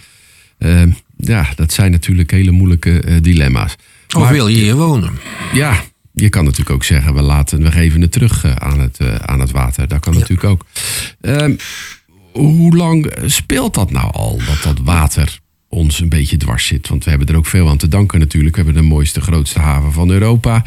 ja, 1.17 1.49
dat 1.57 1.73
zijn 1.73 1.91
natuurlijk 1.91 2.31
hele 2.31 2.51
moeilijke 2.51 3.21
dilemma's. 3.21 3.77
Of 4.17 4.29
wil 4.29 4.49
je 4.49 4.57
hier 4.57 4.77
wonen? 4.77 5.19
Ja, 5.53 5.83
je 6.13 6.29
kan 6.29 6.45
natuurlijk 6.45 6.71
ook 6.71 6.85
zeggen, 6.85 7.15
we, 7.15 7.23
laten, 7.23 7.63
we 7.63 7.73
geven 7.73 8.01
het 8.01 8.13
terug 8.13 8.45
eh, 8.45 8.55
aan 8.55 8.81
het, 8.81 8.99
eh, 8.99 9.15
aan 9.15 9.41
het 9.41 9.51
water. 9.51 9.89
Dat 9.89 10.01
kan 10.01 10.15
natuurlijk 10.15 10.45
ook. 10.45 10.65
Um, 11.21 11.57
hoe 12.33 12.77
lang 12.77 13.13
speelt 13.25 13.75
dat 13.75 13.91
nou 13.91 14.13
al, 14.13 14.39
dat 14.47 14.63
dat 14.63 14.85
water 14.85 15.39
ons 15.69 16.01
een 16.01 16.09
beetje 16.09 16.37
dwars 16.37 16.67
zit? 16.67 16.89
Want 16.89 17.05
we 17.05 17.11
hebben 17.11 17.29
er 17.29 17.37
ook 17.37 17.47
veel 17.47 17.69
aan 17.69 17.77
te 17.77 17.89
danken 17.89 18.19
natuurlijk. 18.19 18.57
We 18.57 18.63
hebben 18.63 18.83
de 18.83 18.89
mooiste, 18.89 19.21
grootste 19.21 19.59
haven 19.59 19.93
van 19.93 20.11
Europa. 20.11 20.65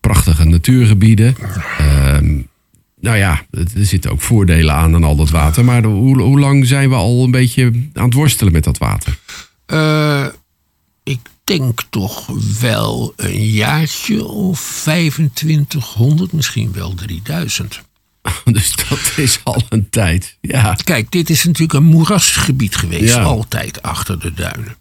Prachtige 0.00 0.44
natuurgebieden. 0.44 1.36
Um, 2.14 2.48
nou 3.00 3.16
ja, 3.16 3.46
er 3.50 3.66
zitten 3.74 4.10
ook 4.10 4.20
voordelen 4.20 4.74
aan 4.74 4.94
aan 4.94 5.04
al 5.04 5.16
dat 5.16 5.30
water. 5.30 5.64
Maar 5.64 5.84
hoe, 5.84 6.20
hoe 6.20 6.38
lang 6.38 6.66
zijn 6.66 6.88
we 6.88 6.94
al 6.94 7.24
een 7.24 7.30
beetje 7.30 7.72
aan 7.92 8.04
het 8.04 8.14
worstelen 8.14 8.52
met 8.52 8.64
dat 8.64 8.78
water? 8.78 9.18
Uh, 9.66 10.26
ik 11.02 11.20
denk 11.46 11.82
toch 11.90 12.26
wel 12.60 13.12
een 13.16 13.50
jaartje 13.50 14.24
of 14.24 14.80
2500, 14.82 16.32
misschien 16.32 16.72
wel 16.72 16.94
3000. 16.94 17.80
Dus 18.44 18.74
dat 18.88 19.12
is 19.16 19.40
al 19.44 19.62
een 19.68 19.90
tijd, 19.90 20.36
ja. 20.40 20.76
Kijk, 20.84 21.10
dit 21.10 21.30
is 21.30 21.44
natuurlijk 21.44 21.72
een 21.72 21.84
moerasgebied 21.84 22.76
geweest, 22.76 23.14
altijd 23.14 23.82
achter 23.82 24.20
de 24.20 24.32
duinen. 24.32 24.76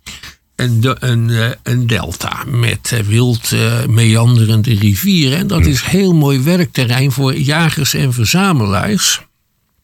Een, 0.56 0.82
de, 0.82 0.96
een, 1.00 1.30
eh, 1.30 1.50
een 1.64 1.88
delta 1.88 2.44
met 2.48 2.92
eh, 2.92 3.00
wild 3.00 3.52
uh, 3.52 3.86
meanderende 3.86 4.74
rivieren. 4.76 5.38
En 5.38 5.48
dat 5.48 5.66
is 5.66 5.82
heel 5.82 6.14
mooi 6.14 6.40
werkterrein 6.40 7.12
voor 7.12 7.36
jagers 7.36 7.94
en 7.94 8.14
verzamelaars. 8.14 9.22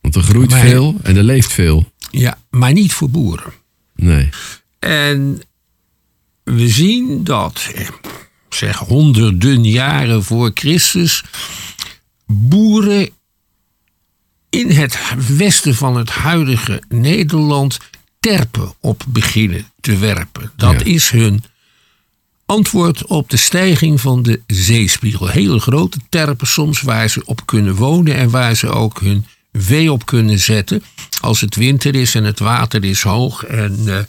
Want 0.01 0.15
er 0.15 0.21
groeit 0.21 0.53
veel 0.53 0.95
en 1.03 1.17
er 1.17 1.23
leeft 1.23 1.53
veel. 1.53 1.91
Ja, 2.11 2.37
maar 2.49 2.73
niet 2.73 2.93
voor 2.93 3.09
boeren. 3.09 3.53
Nee. 3.95 4.29
En 4.79 5.41
we 6.55 6.69
zien 6.69 7.23
dat, 7.23 7.71
eh, 7.75 7.87
zeg 8.49 8.77
honderden 8.77 9.63
jaren 9.63 10.23
voor 10.23 10.51
Christus, 10.53 11.23
boeren 12.25 13.09
in 14.49 14.69
het 14.69 14.99
westen 15.37 15.75
van 15.75 15.97
het 15.97 16.09
huidige 16.09 16.83
Nederland 16.89 17.77
terpen 18.19 18.73
op 18.79 19.03
beginnen 19.07 19.65
te 19.81 19.97
werpen. 19.97 20.51
Dat 20.55 20.83
is 20.83 21.09
hun 21.09 21.43
antwoord 22.45 23.05
op 23.05 23.29
de 23.29 23.37
stijging 23.37 24.01
van 24.01 24.23
de 24.23 24.41
zeespiegel. 24.47 25.27
Hele 25.27 25.59
grote 25.59 25.97
terpen 26.09 26.47
soms 26.47 26.81
waar 26.81 27.09
ze 27.09 27.25
op 27.25 27.45
kunnen 27.45 27.75
wonen 27.75 28.15
en 28.15 28.29
waar 28.29 28.55
ze 28.55 28.69
ook 28.69 28.99
hun 28.99 29.25
vee 29.53 29.91
op 29.91 30.05
kunnen 30.05 30.39
zetten. 30.39 30.83
Als 31.19 31.41
het 31.41 31.55
winter 31.55 31.95
is 31.95 32.15
en 32.15 32.23
het 32.23 32.39
water 32.39 32.83
is 32.83 33.01
hoog 33.01 33.45
en 33.45 33.77
uh, 33.85 33.85
ja. 33.85 34.05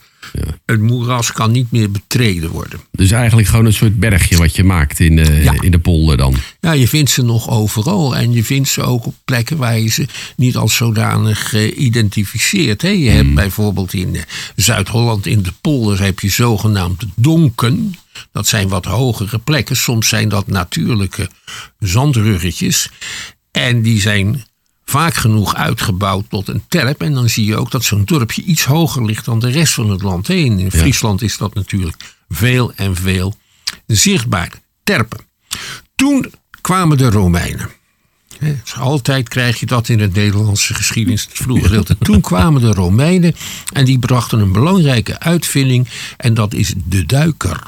Het 0.67 0.81
moeras 0.81 1.33
kan 1.33 1.51
niet 1.51 1.71
meer 1.71 1.91
betreden 1.91 2.51
worden. 2.51 2.81
Dus 2.91 3.11
eigenlijk 3.11 3.49
gewoon 3.49 3.65
een 3.65 3.73
soort 3.73 3.99
bergje 3.99 4.37
wat 4.37 4.57
je 4.57 4.65
maakt 4.65 5.01
in 5.01 5.17
de, 5.17 5.57
in 5.61 5.71
de 5.71 5.79
polder 5.79 6.17
dan? 6.17 6.37
Ja, 6.61 6.73
je 6.73 6.89
vindt 6.89 7.11
ze 7.11 7.23
nog 7.23 7.51
overal. 7.51 8.17
En 8.17 8.33
je 8.33 8.45
vindt 8.45 8.69
ze 8.69 8.83
ook 8.83 9.07
op 9.07 9.15
plekken 9.25 9.57
waar 9.57 9.79
je 9.79 9.89
ze 9.89 10.07
niet 10.37 10.57
als 10.57 10.77
zodanig 10.77 11.55
uh, 11.55 11.79
identificeert. 11.79 12.83
Je 12.83 12.89
hebt 12.89 13.25
hmm. 13.25 13.35
bijvoorbeeld 13.35 13.93
in 13.93 14.17
eh, 14.17 14.23
Zuid-Holland 14.57 15.27
in 15.27 15.43
de 15.43 15.53
polders 15.61 16.01
heb 16.01 16.21
je 16.21 16.29
zogenaamde 16.29 17.07
donken. 17.15 17.95
Dat 18.33 18.47
zijn 18.47 18.69
wat 18.69 18.85
hogere 18.85 19.39
plekken. 19.39 19.77
Soms 19.77 20.09
zijn 20.09 20.29
dat 20.29 20.47
natuurlijke 20.47 21.29
zandruggetjes. 21.79 22.89
En 23.51 23.83
die 23.83 24.01
zijn 24.01 24.45
vaak 24.85 25.15
genoeg 25.15 25.55
uitgebouwd 25.55 26.25
tot 26.29 26.49
een 26.49 26.63
terp. 26.69 27.03
En 27.03 27.13
dan 27.13 27.29
zie 27.29 27.45
je 27.45 27.57
ook 27.57 27.71
dat 27.71 27.85
zo'n 27.85 28.05
dorpje 28.05 28.43
iets 28.43 28.65
hoger 28.65 29.05
ligt 29.05 29.25
dan 29.25 29.39
de 29.39 29.51
rest 29.51 29.75
van 29.75 29.91
het 29.91 30.03
land. 30.03 30.29
In 30.29 30.71
Friesland 30.71 31.23
is 31.23 31.37
dat 31.37 31.55
natuurlijk 31.55 32.15
veel 32.29 32.73
en 32.75 32.97
veel 32.97 33.35
zichtbaar. 33.87 34.53
Terpen. 34.83 35.21
Toen 35.95 36.33
kwamen 36.61 36.99
de 36.99 37.11
Romeinen. 37.11 37.71
altijd 38.75 39.29
krijg 39.29 39.61
je 39.61 39.67
dat 39.67 39.89
in 39.89 40.01
het 40.01 40.15
Nederlandse 40.15 40.75
geschiedenis, 40.75 41.25
het 41.25 41.37
vroege 41.37 41.63
gedeelte. 41.63 41.99
Toen 41.99 42.21
kwamen 42.21 42.61
de 42.61 42.73
Romeinen 42.73 43.35
en 43.73 43.85
die 43.85 43.99
brachten 43.99 44.39
een 44.39 44.53
belangrijke 44.53 45.19
uitvinding 45.19 45.89
en 46.17 46.35
dat 46.35 46.55
is 46.55 46.75
de 46.85 47.07
duiker. 47.07 47.61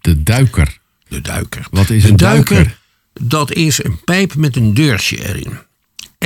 De 0.00 0.22
duiker? 0.22 0.78
De 1.08 1.20
duiker. 1.20 1.66
Wat 1.70 1.90
is 1.90 2.04
een 2.04 2.16
duiker? 2.16 2.54
duiker? 2.54 2.78
Dat 3.20 3.52
is 3.52 3.84
een 3.84 4.00
pijp 4.04 4.34
met 4.34 4.56
een 4.56 4.74
deurtje 4.74 5.28
erin. 5.28 5.58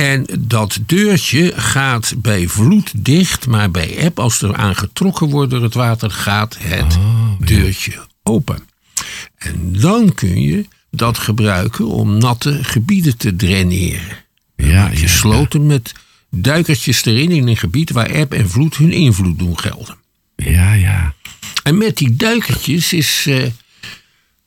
En 0.03 0.25
dat 0.39 0.79
deurtje 0.85 1.53
gaat 1.55 2.13
bij 2.17 2.47
vloed 2.47 2.91
dicht, 3.05 3.47
maar 3.47 3.71
bij 3.71 3.97
eb, 3.97 4.19
als 4.19 4.41
er 4.41 4.55
aan 4.55 4.75
getrokken 4.75 5.29
wordt 5.29 5.51
door 5.51 5.63
het 5.63 5.73
water, 5.73 6.11
gaat 6.11 6.57
het 6.59 6.95
oh, 6.95 7.31
deurtje 7.39 8.07
open. 8.23 8.59
En 9.37 9.79
dan 9.79 10.13
kun 10.13 10.41
je 10.41 10.65
dat 10.91 11.17
gebruiken 11.17 11.87
om 11.87 12.17
natte 12.17 12.63
gebieden 12.63 13.17
te 13.17 13.35
draineren. 13.35 14.17
Ja, 14.55 14.89
je 14.89 15.07
sloten 15.07 15.65
met 15.65 15.91
duikertjes 16.29 17.05
erin 17.05 17.31
in 17.31 17.47
een 17.47 17.57
gebied 17.57 17.91
waar 17.91 18.09
eb 18.09 18.33
en 18.33 18.49
vloed 18.49 18.77
hun 18.77 18.91
invloed 18.91 19.39
doen 19.39 19.59
gelden. 19.59 19.97
Ja, 20.35 20.73
ja. 20.73 21.13
En 21.63 21.77
met 21.77 21.97
die 21.97 22.15
duikertjes 22.15 22.93
is 22.93 23.25
uh, 23.27 23.45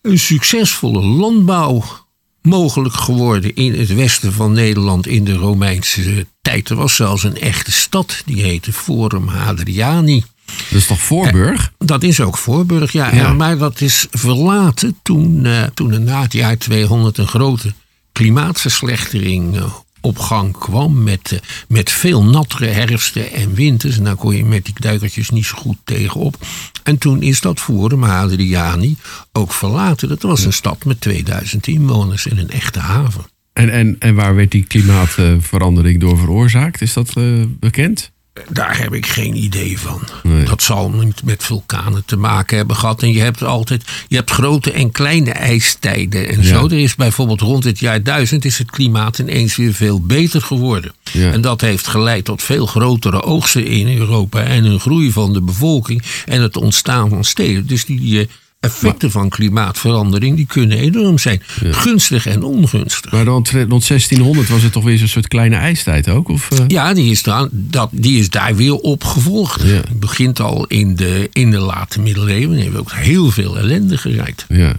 een 0.02 0.18
succesvolle 0.18 1.00
landbouw 1.00 2.05
mogelijk 2.46 2.94
geworden 2.94 3.54
in 3.54 3.78
het 3.78 3.94
westen 3.94 4.32
van 4.32 4.52
Nederland 4.52 5.06
in 5.06 5.24
de 5.24 5.34
Romeinse 5.34 6.26
tijd. 6.42 6.68
Er 6.68 6.76
was 6.76 6.94
zelfs 6.94 7.22
een 7.22 7.40
echte 7.40 7.72
stad, 7.72 8.22
die 8.24 8.42
heette 8.42 8.72
Forum 8.72 9.28
Hadriani. 9.28 10.24
Dat 10.46 10.78
is 10.78 10.86
toch 10.86 11.00
Voorburg? 11.00 11.72
Dat 11.78 12.02
is 12.02 12.20
ook 12.20 12.36
Voorburg, 12.36 12.92
ja. 12.92 13.14
ja. 13.14 13.32
Maar 13.32 13.58
dat 13.58 13.80
is 13.80 14.06
verlaten 14.10 14.98
toen, 15.02 15.44
uh, 15.44 15.62
toen 15.62 15.92
er 15.92 16.00
na 16.00 16.22
het 16.22 16.32
jaar 16.32 16.58
200 16.58 17.18
een 17.18 17.28
grote 17.28 17.72
klimaatverslechtering 18.12 19.56
uh, 19.56 19.64
op 20.06 20.18
gang 20.18 20.58
kwam. 20.58 21.02
Met, 21.02 21.30
uh, 21.32 21.38
met 21.68 21.90
veel 21.90 22.24
nattere 22.24 22.66
herfsten 22.66 23.32
en 23.32 23.54
winters. 23.54 23.98
En 23.98 24.04
daar 24.04 24.16
kon 24.16 24.36
je 24.36 24.44
met 24.44 24.64
die 24.64 24.74
duikertjes 24.78 25.30
niet 25.30 25.46
zo 25.46 25.56
goed 25.56 25.76
tegenop. 25.84 26.36
En 26.82 26.98
toen 26.98 27.22
is 27.22 27.40
dat 27.40 27.60
Forum 27.60 28.02
Hadriani 28.02 28.96
ook 29.32 29.52
verlaten. 29.52 30.08
Dat 30.08 30.22
was 30.22 30.44
een 30.44 30.52
stad 30.52 30.84
met 30.84 31.00
2000 31.00 31.66
inwoners 31.66 32.28
en 32.28 32.38
een 32.38 32.50
echte 32.50 32.78
haven. 32.78 33.24
En, 33.52 33.70
en, 33.70 33.96
en 33.98 34.14
waar 34.14 34.34
werd 34.34 34.50
die 34.50 34.64
klimaatverandering 34.64 36.00
door 36.00 36.18
veroorzaakt? 36.18 36.80
Is 36.80 36.92
dat 36.92 37.12
uh, 37.18 37.44
bekend? 37.60 38.12
Daar 38.48 38.78
heb 38.78 38.94
ik 38.94 39.06
geen 39.06 39.36
idee 39.36 39.78
van. 39.78 40.02
Dat 40.44 40.62
zal 40.62 40.90
niet 40.90 41.22
met 41.24 41.44
vulkanen 41.44 42.04
te 42.04 42.16
maken 42.16 42.56
hebben 42.56 42.76
gehad. 42.76 43.02
En 43.02 43.12
je 43.12 43.20
hebt 43.20 43.42
altijd 43.42 43.84
je 44.08 44.16
hebt 44.16 44.30
grote 44.30 44.72
en 44.72 44.90
kleine 44.90 45.30
ijstijden 45.30 46.28
en 46.28 46.44
zo. 46.44 46.64
Er 46.64 46.72
is 46.72 46.94
bijvoorbeeld 46.94 47.40
rond 47.40 47.64
het 47.64 47.78
jaar 47.78 48.02
1000 48.02 48.44
is 48.44 48.58
het 48.58 48.70
klimaat 48.70 49.18
ineens 49.18 49.56
weer 49.56 49.74
veel 49.74 50.00
beter 50.00 50.42
geworden. 50.42 50.92
En 51.12 51.40
dat 51.40 51.60
heeft 51.60 51.86
geleid 51.86 52.24
tot 52.24 52.42
veel 52.42 52.66
grotere 52.66 53.22
oogsten 53.22 53.66
in 53.66 53.98
Europa 53.98 54.42
en 54.42 54.64
een 54.64 54.80
groei 54.80 55.12
van 55.12 55.32
de 55.32 55.42
bevolking 55.42 56.02
en 56.24 56.42
het 56.42 56.56
ontstaan 56.56 57.08
van 57.08 57.24
steden. 57.24 57.66
Dus 57.66 57.84
die 57.84 58.28
eh, 58.66 58.72
effecten 58.72 59.10
van 59.10 59.28
klimaatverandering 59.28 60.36
die 60.36 60.46
kunnen 60.46 60.78
enorm 60.78 61.18
zijn. 61.18 61.42
Gunstig 61.70 62.26
en 62.26 62.42
ongunstig. 62.42 63.12
Maar 63.12 63.24
rond, 63.24 63.50
rond 63.50 63.86
1600 63.86 64.48
was 64.48 64.62
het 64.62 64.72
toch 64.72 64.84
weer 64.84 64.98
zo'n 64.98 65.08
soort 65.08 65.28
kleine 65.28 65.56
ijstijd 65.56 66.08
ook? 66.08 66.28
Of, 66.28 66.50
uh... 66.52 66.58
Ja, 66.66 66.94
die 66.94 67.10
is, 67.10 67.22
daar, 67.22 67.48
dat, 67.50 67.88
die 67.92 68.18
is 68.18 68.30
daar 68.30 68.56
weer 68.56 68.74
opgevolgd. 68.74 69.62
Het 69.62 70.00
begint 70.00 70.40
al 70.40 70.66
in 70.66 70.96
de, 70.96 71.28
in 71.32 71.50
de 71.50 71.58
late 71.58 72.00
middeleeuwen. 72.00 72.56
hebben 72.56 72.72
we 72.72 72.80
ook 72.80 72.92
heel 72.92 73.30
veel 73.30 73.58
ellende 73.58 73.98
gereikt. 73.98 74.46
Ja. 74.48 74.72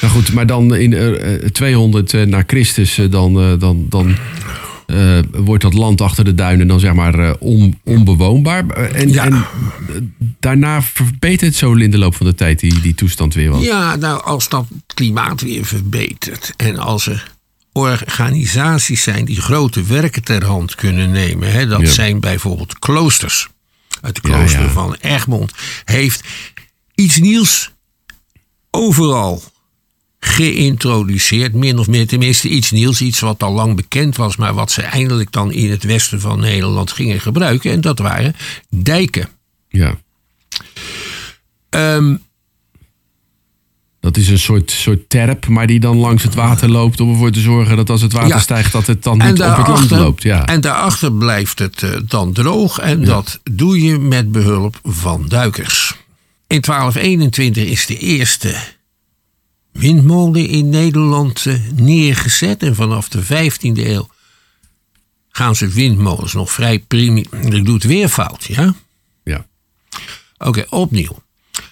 Nou 0.00 0.12
goed, 0.12 0.32
maar 0.32 0.46
dan 0.46 0.74
in 0.74 0.92
uh, 0.92 1.34
eh, 1.34 1.50
200 1.50 2.14
eh, 2.14 2.22
na 2.22 2.42
Christus, 2.46 3.00
dan, 3.10 3.58
dan, 3.58 3.86
dan 3.88 4.16
uh, 4.94 5.18
wordt 5.44 5.62
dat 5.62 5.74
land 5.74 6.00
achter 6.00 6.24
de 6.24 6.34
duinen 6.34 6.66
dan 6.66 6.80
zeg 6.80 6.94
maar 6.94 7.18
uh, 7.18 7.32
on, 7.38 7.80
onbewoonbaar. 7.84 8.68
En, 8.68 9.18
en 9.18 9.46
daarna 10.40 10.82
verbetert 10.82 11.40
het 11.40 11.54
zo 11.54 11.74
in 11.74 11.90
de 11.90 11.98
loop 11.98 12.14
van 12.14 12.26
de 12.26 12.34
tijd 12.34 12.60
die, 12.60 12.80
die 12.80 12.94
toestand 12.94 13.34
weer 13.34 13.50
wat. 13.50 13.62
Ja, 13.62 13.96
nou 13.96 14.22
als 14.22 14.48
dat 14.48 14.66
klimaat 14.94 15.40
weer 15.40 15.64
verbetert 15.64 16.52
en 16.56 16.78
als 16.78 17.06
er 17.06 17.32
organisaties 17.72 19.02
zijn 19.02 19.24
die 19.24 19.40
grote 19.40 19.82
werken 19.82 20.22
ter 20.22 20.44
hand 20.44 20.74
kunnen 20.74 21.10
nemen. 21.10 21.52
Hè, 21.52 21.66
dat 21.66 21.88
zijn 21.88 22.20
bijvoorbeeld 22.20 22.78
kloosters. 22.78 23.48
Het 24.00 24.20
klooster 24.20 24.70
van 24.70 24.96
Egmond 25.00 25.52
heeft 25.84 26.28
iets 26.94 27.18
nieuws 27.18 27.72
overal 28.70 29.42
geïntroduceerd. 30.24 31.54
Min 31.54 31.78
of 31.78 31.88
meer, 31.88 32.06
tenminste 32.06 32.48
iets 32.48 32.70
nieuws, 32.70 33.00
iets 33.00 33.20
wat 33.20 33.42
al 33.42 33.52
lang 33.52 33.76
bekend 33.76 34.16
was, 34.16 34.36
maar 34.36 34.54
wat 34.54 34.70
ze 34.70 34.82
eindelijk 34.82 35.32
dan 35.32 35.52
in 35.52 35.70
het 35.70 35.82
westen 35.82 36.20
van 36.20 36.40
Nederland 36.40 36.92
gingen 36.92 37.20
gebruiken. 37.20 37.70
En 37.70 37.80
dat 37.80 37.98
waren 37.98 38.34
dijken. 38.68 39.28
Ja. 39.68 39.98
Um, 41.70 42.22
Dat 44.00 44.16
is 44.16 44.28
een 44.28 44.38
soort, 44.38 44.70
soort 44.70 45.08
terp, 45.08 45.48
maar 45.48 45.66
die 45.66 45.80
dan 45.80 45.96
langs 45.96 46.22
het 46.22 46.34
water 46.34 46.70
loopt 46.70 47.00
om 47.00 47.10
ervoor 47.10 47.30
te 47.30 47.40
zorgen 47.40 47.76
dat 47.76 47.90
als 47.90 48.02
het 48.02 48.12
water 48.12 48.40
stijgt, 48.40 48.72
dat 48.72 48.86
het 48.86 49.02
dan 49.02 49.18
niet 49.18 49.42
op 49.42 49.56
het 49.56 49.68
land 49.68 49.90
loopt. 49.90 50.22
Ja. 50.22 50.46
En 50.46 50.60
daarachter 50.60 51.12
blijft 51.12 51.58
het 51.58 51.82
uh, 51.82 51.90
dan 52.08 52.32
droog 52.32 52.78
en 52.78 53.04
dat 53.04 53.40
doe 53.50 53.82
je 53.82 53.98
met 53.98 54.32
behulp 54.32 54.80
van 54.82 55.24
duikers. 55.28 55.94
In 56.46 56.60
1221 56.60 57.64
is 57.64 57.86
de 57.86 57.98
eerste 57.98 58.54
windmolen 59.74 60.48
in 60.48 60.68
Nederland 60.68 61.44
uh, 61.44 61.54
neergezet 61.74 62.62
en 62.62 62.74
vanaf 62.74 63.08
de 63.08 63.24
15e 63.24 63.86
eeuw 63.86 64.08
gaan 65.30 65.56
ze 65.56 65.68
windmolens 65.68 66.32
nog 66.32 66.52
vrij 66.52 66.78
primi. 66.78 67.24
Ik 67.40 67.64
doe 67.64 67.74
het 67.74 67.84
weer 67.84 68.08
fout, 68.08 68.44
ja? 68.44 68.74
Ja. 69.24 69.46
Oké, 70.38 70.64
opnieuw. 70.68 71.22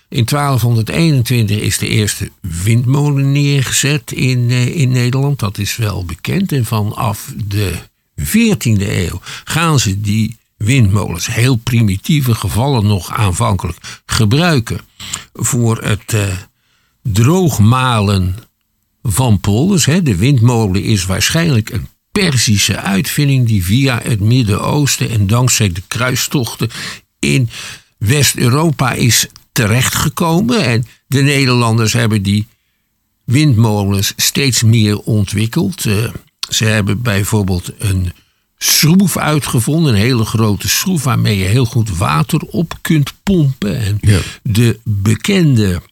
In 0.09 0.25
1221 0.25 1.61
is 1.61 1.79
de 1.79 1.89
eerste 1.89 2.31
windmolen 2.41 3.33
neergezet 3.33 4.13
in, 4.13 4.39
uh, 4.39 4.77
in 4.77 4.91
Nederland. 4.91 5.39
Dat 5.39 5.59
is 5.59 5.77
wel 5.77 6.05
bekend. 6.05 6.53
En 6.53 6.65
vanaf 6.65 7.33
de 7.45 7.75
14e 8.21 8.89
eeuw 8.89 9.21
gaan 9.45 9.79
ze 9.79 10.01
die 10.01 10.37
windmolens, 10.57 11.27
heel 11.27 11.57
primitieve 11.57 12.35
gevallen 12.35 12.87
nog 12.87 13.13
aanvankelijk, 13.13 14.03
gebruiken 14.07 14.81
voor 15.33 15.83
het 15.83 16.13
uh, 16.13 16.23
droogmalen 17.03 18.37
van 19.03 19.41
polders. 19.41 19.85
Hè. 19.85 20.03
De 20.03 20.17
windmolen 20.17 20.83
is 20.83 21.07
waarschijnlijk 21.07 21.71
een 21.71 21.87
Persische 22.13 22.81
uitvinding 22.81 23.47
die 23.47 23.65
via 23.65 24.01
het 24.03 24.21
Midden-Oosten 24.21 25.11
en 25.11 25.27
dankzij 25.27 25.73
de 25.73 25.83
kruistochten 25.89 26.71
in 27.19 27.49
West-Europa 27.99 28.93
is 28.93 29.27
terechtgekomen. 29.53 30.65
En 30.65 30.87
de 31.07 31.23
Nederlanders 31.23 31.93
hebben 31.93 32.23
die 32.23 32.47
windmolens 33.25 34.13
steeds 34.17 34.63
meer 34.63 34.99
ontwikkeld. 34.99 35.85
Uh, 35.85 36.09
ze 36.51 36.65
hebben 36.65 37.03
bijvoorbeeld 37.03 37.73
een 37.79 38.13
schroef 38.59 39.17
uitgevonden, 39.17 39.95
een 39.95 40.01
hele 40.01 40.25
grote 40.25 40.69
schroef 40.69 41.05
waarmee 41.05 41.39
je 41.39 41.45
heel 41.45 41.65
goed 41.65 41.97
water 41.97 42.41
op 42.41 42.79
kunt 42.81 43.13
pompen. 43.23 43.81
En 43.81 43.99
ja. 44.01 44.19
de 44.43 44.81
bekende 44.85 45.83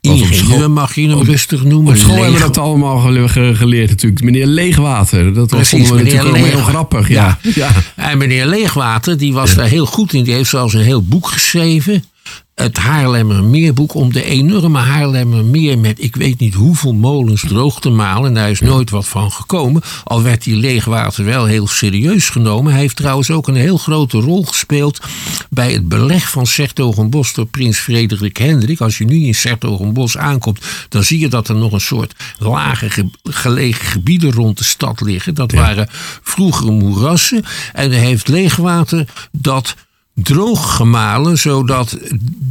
ingenieur 0.00 0.70
mag 0.70 0.94
je 0.94 1.08
hem 1.08 1.22
rustig 1.22 1.64
noemen. 1.64 1.92
Op 1.92 1.98
school 1.98 2.14
Leeg... 2.14 2.22
hebben 2.22 2.40
we 2.40 2.46
dat 2.46 2.58
allemaal 2.58 2.98
geleerd 3.54 3.88
natuurlijk. 3.90 4.22
Meneer 4.22 4.46
Leegwater, 4.46 5.34
dat 5.34 5.50
was 5.50 5.68
vonden 5.68 5.96
we 5.96 6.02
natuurlijk 6.02 6.36
Leeg... 6.36 6.50
heel 6.50 6.62
grappig. 6.62 7.08
Ja. 7.08 7.38
Ja. 7.42 7.50
ja. 7.54 7.70
En 7.96 8.18
meneer 8.18 8.46
Leegwater, 8.46 9.18
die 9.18 9.32
was 9.32 9.54
daar 9.54 9.68
heel 9.68 9.86
goed 9.86 10.12
in. 10.12 10.24
Die 10.24 10.34
heeft 10.34 10.50
zelfs 10.50 10.74
een 10.74 10.80
heel 10.80 11.02
boek 11.02 11.28
geschreven 11.28 12.04
het 12.58 12.76
Haarlemmermeerboek 12.76 13.94
om 13.94 14.12
de 14.12 14.24
enorme 14.24 14.78
Haarlemmermeer 14.78 15.78
met 15.78 16.02
ik 16.02 16.16
weet 16.16 16.38
niet 16.38 16.54
hoeveel 16.54 16.94
molens 16.94 17.44
droog 17.48 17.80
te 17.80 17.90
malen. 17.90 18.28
En 18.28 18.34
daar 18.34 18.50
is 18.50 18.60
nooit 18.60 18.90
wat 18.90 19.06
van 19.06 19.32
gekomen. 19.32 19.82
Al 20.04 20.22
werd 20.22 20.44
die 20.44 20.56
leegwater 20.56 21.24
wel 21.24 21.44
heel 21.44 21.66
serieus 21.66 22.28
genomen. 22.28 22.72
Hij 22.72 22.80
heeft 22.80 22.96
trouwens 22.96 23.30
ook 23.30 23.48
een 23.48 23.54
heel 23.54 23.76
grote 23.76 24.18
rol 24.18 24.44
gespeeld 24.44 25.00
bij 25.50 25.72
het 25.72 25.88
beleg 25.88 26.30
van 26.30 26.46
Sertogenbos 26.46 27.34
door 27.34 27.46
prins 27.46 27.78
Frederik 27.78 28.36
Hendrik. 28.36 28.80
Als 28.80 28.98
je 28.98 29.04
nu 29.04 29.24
in 29.24 29.34
Sertogenbos 29.34 30.16
aankomt, 30.16 30.60
dan 30.88 31.02
zie 31.02 31.18
je 31.18 31.28
dat 31.28 31.48
er 31.48 31.56
nog 31.56 31.72
een 31.72 31.80
soort 31.80 32.14
lage 32.38 33.10
gelegen 33.22 33.86
gebieden 33.86 34.32
rond 34.32 34.58
de 34.58 34.64
stad 34.64 35.00
liggen. 35.00 35.34
Dat 35.34 35.52
waren 35.52 35.88
vroegere 36.22 36.70
moerassen. 36.70 37.44
En 37.72 37.92
er 37.92 37.98
heeft 37.98 38.28
leegwater 38.28 39.08
dat 39.32 39.74
droog 40.22 40.76
gemalen, 40.76 41.38
zodat 41.38 41.98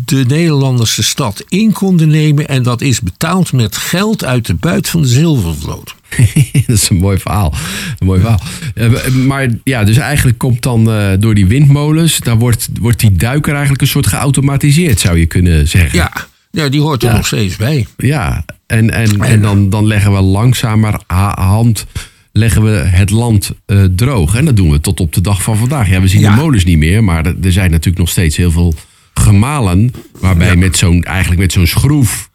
de 0.05 0.25
Nederlanders 0.27 0.95
de 0.95 1.01
stad 1.01 1.43
in 1.47 1.71
konden 1.71 2.09
nemen. 2.09 2.47
En 2.47 2.63
dat 2.63 2.81
is 2.81 3.01
betaald 3.01 3.53
met 3.53 3.77
geld 3.77 4.25
uit 4.25 4.45
de 4.45 4.53
buit 4.53 4.89
van 4.89 5.01
de 5.01 5.07
zilvervloot. 5.07 5.95
dat 6.67 6.75
is 6.75 6.89
een 6.89 6.97
mooi 6.97 7.17
verhaal. 7.17 7.53
Een 7.99 8.05
mooi 8.05 8.19
verhaal. 8.19 8.41
Uh, 8.75 9.07
maar 9.07 9.49
ja, 9.63 9.83
dus 9.83 9.97
eigenlijk 9.97 10.37
komt 10.37 10.63
dan 10.63 10.89
uh, 10.89 11.11
door 11.19 11.35
die 11.35 11.47
windmolens, 11.47 12.17
daar 12.17 12.37
wordt, 12.37 12.69
wordt 12.79 12.99
die 12.99 13.11
duiker 13.11 13.51
eigenlijk 13.51 13.81
een 13.81 13.87
soort 13.87 14.07
geautomatiseerd, 14.07 14.99
zou 14.99 15.17
je 15.17 15.25
kunnen 15.25 15.67
zeggen. 15.67 15.97
Ja, 15.97 16.11
ja 16.51 16.69
die 16.69 16.81
hoort 16.81 17.03
er 17.03 17.09
ja. 17.09 17.15
nog 17.15 17.25
steeds 17.25 17.55
bij. 17.55 17.87
Ja, 17.97 18.45
en, 18.67 18.89
en, 18.89 19.21
en 19.21 19.41
dan, 19.41 19.69
dan 19.69 19.87
leggen 19.87 20.13
we 20.13 20.21
langzamer 20.21 20.99
hand 21.35 21.85
leggen 22.37 22.63
we 22.63 22.69
het 22.69 23.09
land 23.09 23.51
uh, 23.67 23.83
droog. 23.83 24.35
En 24.35 24.45
dat 24.45 24.55
doen 24.55 24.71
we 24.71 24.79
tot 24.79 24.99
op 24.99 25.13
de 25.13 25.21
dag 25.21 25.41
van 25.43 25.57
vandaag. 25.57 25.89
Ja, 25.89 26.01
we 26.01 26.07
zien 26.07 26.21
ja. 26.21 26.35
de 26.35 26.41
molens 26.41 26.65
niet 26.65 26.77
meer, 26.77 27.03
maar 27.03 27.25
er 27.25 27.51
zijn 27.51 27.71
natuurlijk 27.71 27.97
nog 27.97 28.09
steeds 28.09 28.37
heel 28.37 28.51
veel 28.51 28.73
gemalen. 29.13 29.93
Waarbij 30.19 30.47
ja. 30.47 30.55
met 30.55 30.77
zo'n, 30.77 31.03
eigenlijk 31.03 31.41
met 31.41 31.51
zo'n 31.51 31.67
schroef. 31.67 32.29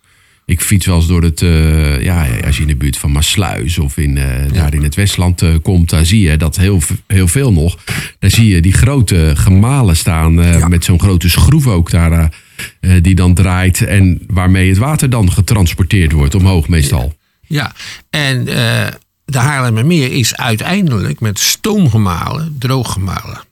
Ik 0.47 0.61
fiets 0.61 0.87
wel 0.87 0.97
eens 0.97 1.07
door 1.07 1.23
het, 1.23 1.41
uh, 1.41 2.03
ja, 2.03 2.27
als 2.45 2.57
je 2.57 2.63
in 2.63 2.69
de 2.69 2.77
buurt 2.77 2.99
van 2.99 3.13
Maasluis 3.13 3.79
of 3.79 3.97
in, 3.97 4.17
uh, 4.17 4.25
daar 4.53 4.75
in 4.75 4.83
het 4.83 4.95
Westland 4.95 5.43
uh, 5.43 5.55
komt, 5.63 5.91
daar 5.91 6.07
zie 6.07 6.21
je 6.21 6.37
dat 6.37 6.57
heel, 6.57 6.81
heel 7.07 7.29
veel 7.29 7.53
nog. 7.53 7.79
Daar 8.19 8.31
zie 8.31 8.49
je 8.49 8.61
die 8.61 8.73
grote 8.73 9.33
gemalen 9.35 9.97
staan 9.97 10.35
met 10.69 10.85
zo'n 10.85 11.01
grote 11.01 11.29
schroef 11.29 11.67
ook 11.67 11.91
daar, 11.91 12.33
die 13.03 13.15
dan 13.15 13.35
draait 13.35 13.83
en 13.83 14.21
waarmee 14.27 14.69
het 14.69 14.79
water 14.79 15.11
dan 15.11 15.33
getransporteerd 15.33 16.13
wordt 16.13 16.35
omhoog 16.35 16.69
meestal. 16.69 17.15
Ja, 17.47 17.73
en 18.11 18.49
de 19.33 19.39
Haarlemmermeer 19.39 20.13
is 20.13 20.37
uiteindelijk 20.37 21.21
met 21.21 21.39
stoom 21.39 21.91
gemalen, 21.91 22.57
droog 22.59 22.93
gemalen. 22.93 23.45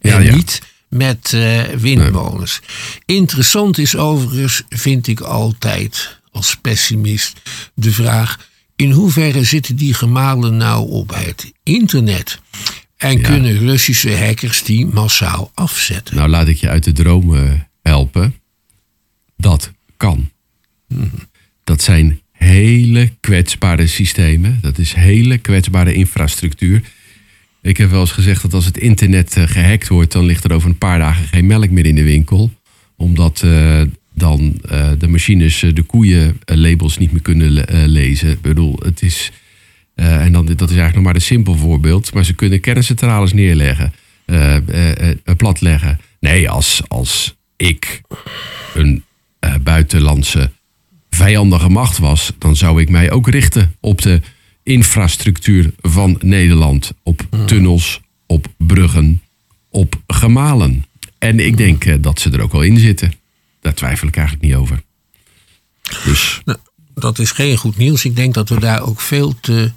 Ja, 0.00 0.16
en 0.16 0.24
ja. 0.24 0.34
niet 0.34 0.62
met 0.88 1.32
uh, 1.34 1.62
windmolens. 1.62 2.60
Nee. 3.06 3.18
Interessant 3.18 3.78
is 3.78 3.96
overigens, 3.96 4.62
vind 4.68 5.06
ik 5.06 5.20
altijd 5.20 6.20
als 6.32 6.56
pessimist, 6.56 7.40
de 7.74 7.92
vraag: 7.92 8.48
in 8.76 8.90
hoeverre 8.90 9.44
zitten 9.44 9.76
die 9.76 9.94
gemalen 9.94 10.56
nou 10.56 10.90
op 10.90 11.14
het 11.14 11.52
internet? 11.62 12.40
En 12.96 13.18
ja. 13.18 13.28
kunnen 13.28 13.58
Russische 13.58 14.16
hackers 14.16 14.62
die 14.62 14.86
massaal 14.86 15.50
afzetten? 15.54 16.16
Nou, 16.16 16.28
laat 16.28 16.48
ik 16.48 16.56
je 16.56 16.68
uit 16.68 16.84
de 16.84 16.92
dromen 16.92 17.68
helpen. 17.82 18.34
Dat 19.36 19.70
kan. 19.96 20.30
Hmm. 20.88 21.10
Dat 21.64 21.82
zijn 21.82 22.20
hele 22.44 23.10
kwetsbare 23.20 23.86
systemen. 23.86 24.58
Dat 24.60 24.78
is 24.78 24.92
hele 24.92 25.38
kwetsbare 25.38 25.94
infrastructuur. 25.94 26.82
Ik 27.62 27.76
heb 27.76 27.90
wel 27.90 28.00
eens 28.00 28.12
gezegd 28.12 28.42
dat 28.42 28.54
als 28.54 28.64
het 28.64 28.78
internet 28.78 29.36
uh, 29.36 29.44
gehackt 29.46 29.88
wordt, 29.88 30.12
dan 30.12 30.24
ligt 30.24 30.44
er 30.44 30.52
over 30.52 30.68
een 30.68 30.78
paar 30.78 30.98
dagen 30.98 31.24
geen 31.24 31.46
melk 31.46 31.70
meer 31.70 31.86
in 31.86 31.94
de 31.94 32.02
winkel. 32.02 32.52
Omdat 32.96 33.42
uh, 33.44 33.80
dan 34.14 34.60
uh, 34.72 34.90
de 34.98 35.08
machines 35.08 35.64
de 35.74 35.82
koeienlabels 35.82 36.98
niet 36.98 37.12
meer 37.12 37.22
kunnen 37.22 37.50
le 37.50 37.64
lezen. 37.86 38.30
Ik 38.30 38.40
bedoel, 38.40 38.78
het 38.84 39.02
is. 39.02 39.30
en 39.94 40.32
dan, 40.32 40.46
dat 40.46 40.70
is 40.70 40.76
eigenlijk 40.76 40.94
nog 40.94 41.04
maar 41.04 41.14
een 41.14 41.20
simpel 41.20 41.54
voorbeeld. 41.54 42.14
Maar 42.14 42.24
ze 42.24 42.34
kunnen 42.34 42.60
kerncentrales 42.60 43.32
neerleggen, 43.32 43.92
platleggen. 45.36 46.00
Nee, 46.20 46.50
als, 46.50 46.82
als 46.88 47.36
ik 47.56 48.00
een 48.74 49.04
buitenlandse 49.62 50.50
vijandige 51.10 51.68
macht 51.68 51.98
was, 51.98 52.32
dan 52.38 52.56
zou 52.56 52.80
ik 52.80 52.90
mij 52.90 53.10
ook 53.10 53.28
richten 53.28 53.76
op 53.80 54.02
de 54.02 54.20
infrastructuur 54.62 55.72
van 55.80 56.18
Nederland. 56.20 56.92
Op 57.02 57.26
hmm. 57.30 57.46
tunnels, 57.46 58.00
op 58.26 58.46
bruggen, 58.58 59.22
op 59.70 60.00
gemalen. 60.06 60.84
En 61.18 61.40
ik 61.40 61.56
denk 61.56 61.84
uh, 61.84 61.94
dat 62.00 62.20
ze 62.20 62.30
er 62.30 62.40
ook 62.40 62.52
wel 62.52 62.62
in 62.62 62.78
zitten. 62.78 63.12
Daar 63.60 63.74
twijfel 63.74 64.08
ik 64.08 64.16
eigenlijk 64.16 64.46
niet 64.46 64.56
over. 64.56 64.82
Dus. 66.04 66.40
Nou, 66.44 66.58
dat 66.94 67.18
is 67.18 67.30
geen 67.30 67.56
goed 67.56 67.76
nieuws. 67.76 68.04
Ik 68.04 68.16
denk 68.16 68.34
dat 68.34 68.48
we 68.48 68.60
daar 68.60 68.82
ook 68.82 69.00
veel 69.00 69.40
te 69.40 69.72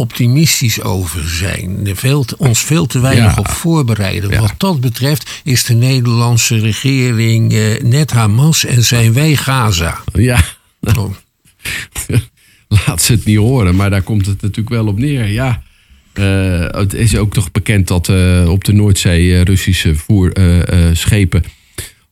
optimistisch 0.00 0.82
over 0.82 1.28
zijn. 1.28 1.88
Veel 1.94 2.24
te, 2.24 2.38
ons 2.38 2.60
veel 2.60 2.86
te 2.86 3.00
weinig 3.00 3.34
ja. 3.34 3.38
op 3.38 3.48
voorbereiden. 3.48 4.30
Ja. 4.30 4.40
Wat 4.40 4.54
dat 4.56 4.80
betreft 4.80 5.40
is 5.44 5.64
de 5.64 5.74
Nederlandse 5.74 6.58
regering 6.58 7.52
eh, 7.52 7.82
net 7.82 8.10
Hamas 8.10 8.64
en 8.64 8.84
zijn 8.84 9.12
wij 9.12 9.36
Gaza. 9.36 10.00
Ja. 10.12 10.40
Oh. 10.80 11.14
Laat 12.86 13.02
ze 13.02 13.12
het 13.12 13.24
niet 13.24 13.36
horen, 13.36 13.76
maar 13.76 13.90
daar 13.90 14.02
komt 14.02 14.26
het 14.26 14.42
natuurlijk 14.42 14.68
wel 14.68 14.86
op 14.86 14.98
neer. 14.98 15.26
Ja. 15.26 15.62
Uh, 16.14 16.66
het 16.70 16.94
is 16.94 17.16
ook 17.16 17.32
toch 17.32 17.50
bekend 17.50 17.88
dat 17.88 18.08
uh, 18.08 18.48
op 18.50 18.64
de 18.64 18.72
Noordzee 18.72 19.44
Russische 19.44 19.94
voerschepen 19.94 21.42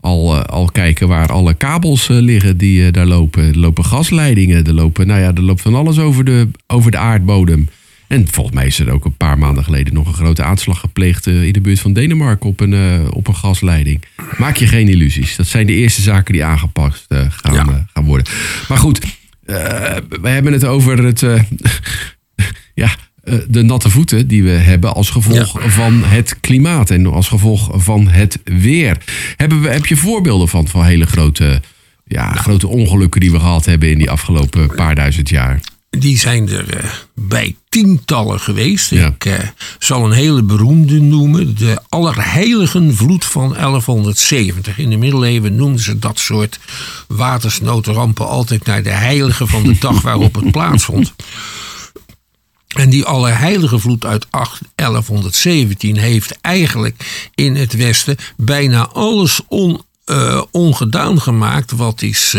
al, 0.00 0.36
al 0.36 0.64
kijken 0.72 1.08
waar 1.08 1.32
alle 1.32 1.54
kabels 1.54 2.06
liggen 2.08 2.56
die 2.56 2.90
daar 2.90 3.06
lopen. 3.06 3.44
Er 3.44 3.58
lopen 3.58 3.84
gasleidingen, 3.84 4.64
er 4.64 4.74
lopen, 4.74 5.06
nou 5.06 5.20
ja, 5.20 5.34
er 5.34 5.42
loopt 5.42 5.60
van 5.60 5.74
alles 5.74 5.98
over 5.98 6.24
de, 6.24 6.48
over 6.66 6.90
de 6.90 6.96
aardbodem. 6.96 7.68
En 8.08 8.28
volgens 8.28 8.54
mij 8.54 8.66
is 8.66 8.78
er 8.78 8.90
ook 8.90 9.04
een 9.04 9.16
paar 9.16 9.38
maanden 9.38 9.64
geleden 9.64 9.94
nog 9.94 10.06
een 10.06 10.14
grote 10.14 10.42
aanslag 10.42 10.80
gepleegd 10.80 11.26
uh, 11.26 11.42
in 11.42 11.52
de 11.52 11.60
buurt 11.60 11.80
van 11.80 11.92
Denemarken 11.92 12.48
op 12.48 12.60
een, 12.60 12.72
uh, 12.72 13.00
op 13.10 13.28
een 13.28 13.36
gasleiding. 13.36 14.02
Maak 14.38 14.56
je 14.56 14.66
geen 14.66 14.88
illusies. 14.88 15.36
Dat 15.36 15.46
zijn 15.46 15.66
de 15.66 15.72
eerste 15.72 16.02
zaken 16.02 16.32
die 16.32 16.44
aangepast 16.44 17.06
uh, 17.08 17.20
gaan, 17.28 17.54
ja. 17.54 17.86
gaan 17.92 18.04
worden. 18.04 18.26
Maar 18.68 18.78
goed, 18.78 19.00
we 20.20 20.28
hebben 20.28 20.52
het 20.52 20.64
over 20.64 21.04
het, 21.04 21.20
ja, 22.74 22.90
de 23.48 23.62
natte 23.62 23.90
voeten 23.90 24.26
die 24.26 24.42
we 24.42 24.50
hebben 24.50 24.94
als 24.94 25.10
gevolg 25.10 25.62
ja. 25.62 25.68
van 25.68 26.04
het 26.04 26.40
klimaat 26.40 26.90
en 26.90 27.06
als 27.06 27.28
gevolg 27.28 27.70
van 27.72 28.08
het 28.08 28.40
weer. 28.44 28.96
Hebben 29.36 29.60
we, 29.60 29.68
heb 29.68 29.86
je 29.86 29.96
voorbeelden 29.96 30.48
van, 30.48 30.68
van 30.68 30.84
hele 30.84 31.06
grote 31.06 31.62
ja, 32.04 32.32
grote 32.32 32.68
ongelukken 32.68 33.20
die 33.20 33.32
we 33.32 33.38
gehad 33.38 33.64
hebben 33.64 33.90
in 33.90 33.98
die 33.98 34.10
afgelopen 34.10 34.74
paar 34.74 34.94
duizend 34.94 35.28
jaar. 35.28 35.60
Die 35.90 36.18
zijn 36.18 36.48
er 36.48 36.84
uh, 36.84 36.90
bij 37.14 37.56
tientallen 37.68 38.40
geweest. 38.40 38.92
Ik 38.92 39.24
uh, 39.24 39.34
zal 39.78 40.04
een 40.04 40.12
hele 40.12 40.42
beroemde 40.42 41.00
noemen. 41.00 41.56
De 41.56 41.78
Allerheiligenvloed 41.88 43.24
van 43.24 43.52
1170. 43.52 44.78
In 44.78 44.90
de 44.90 44.96
middeleeuwen 44.96 45.56
noemden 45.56 45.82
ze 45.82 45.98
dat 45.98 46.18
soort 46.18 46.58
watersnoodrampen 47.06 48.26
altijd 48.26 48.64
naar 48.64 48.82
de 48.82 48.90
heilige 48.90 49.46
van 49.46 49.62
de 49.62 49.78
dag 49.78 50.00
waarop 50.00 50.34
het 50.34 50.50
plaatsvond. 50.58 51.14
En 52.68 52.90
die 52.90 53.04
Allerheilige 53.04 53.78
vloed 53.78 54.04
uit 54.04 54.26
1117 54.30 55.96
heeft 55.96 56.40
eigenlijk 56.40 57.30
in 57.34 57.56
het 57.56 57.72
Westen 57.72 58.16
bijna 58.36 58.86
alles 58.86 59.40
on, 59.48 59.80
uh, 60.06 60.42
ongedaan 60.50 61.20
gemaakt 61.20 61.72
wat 61.72 62.02
is 62.02 62.36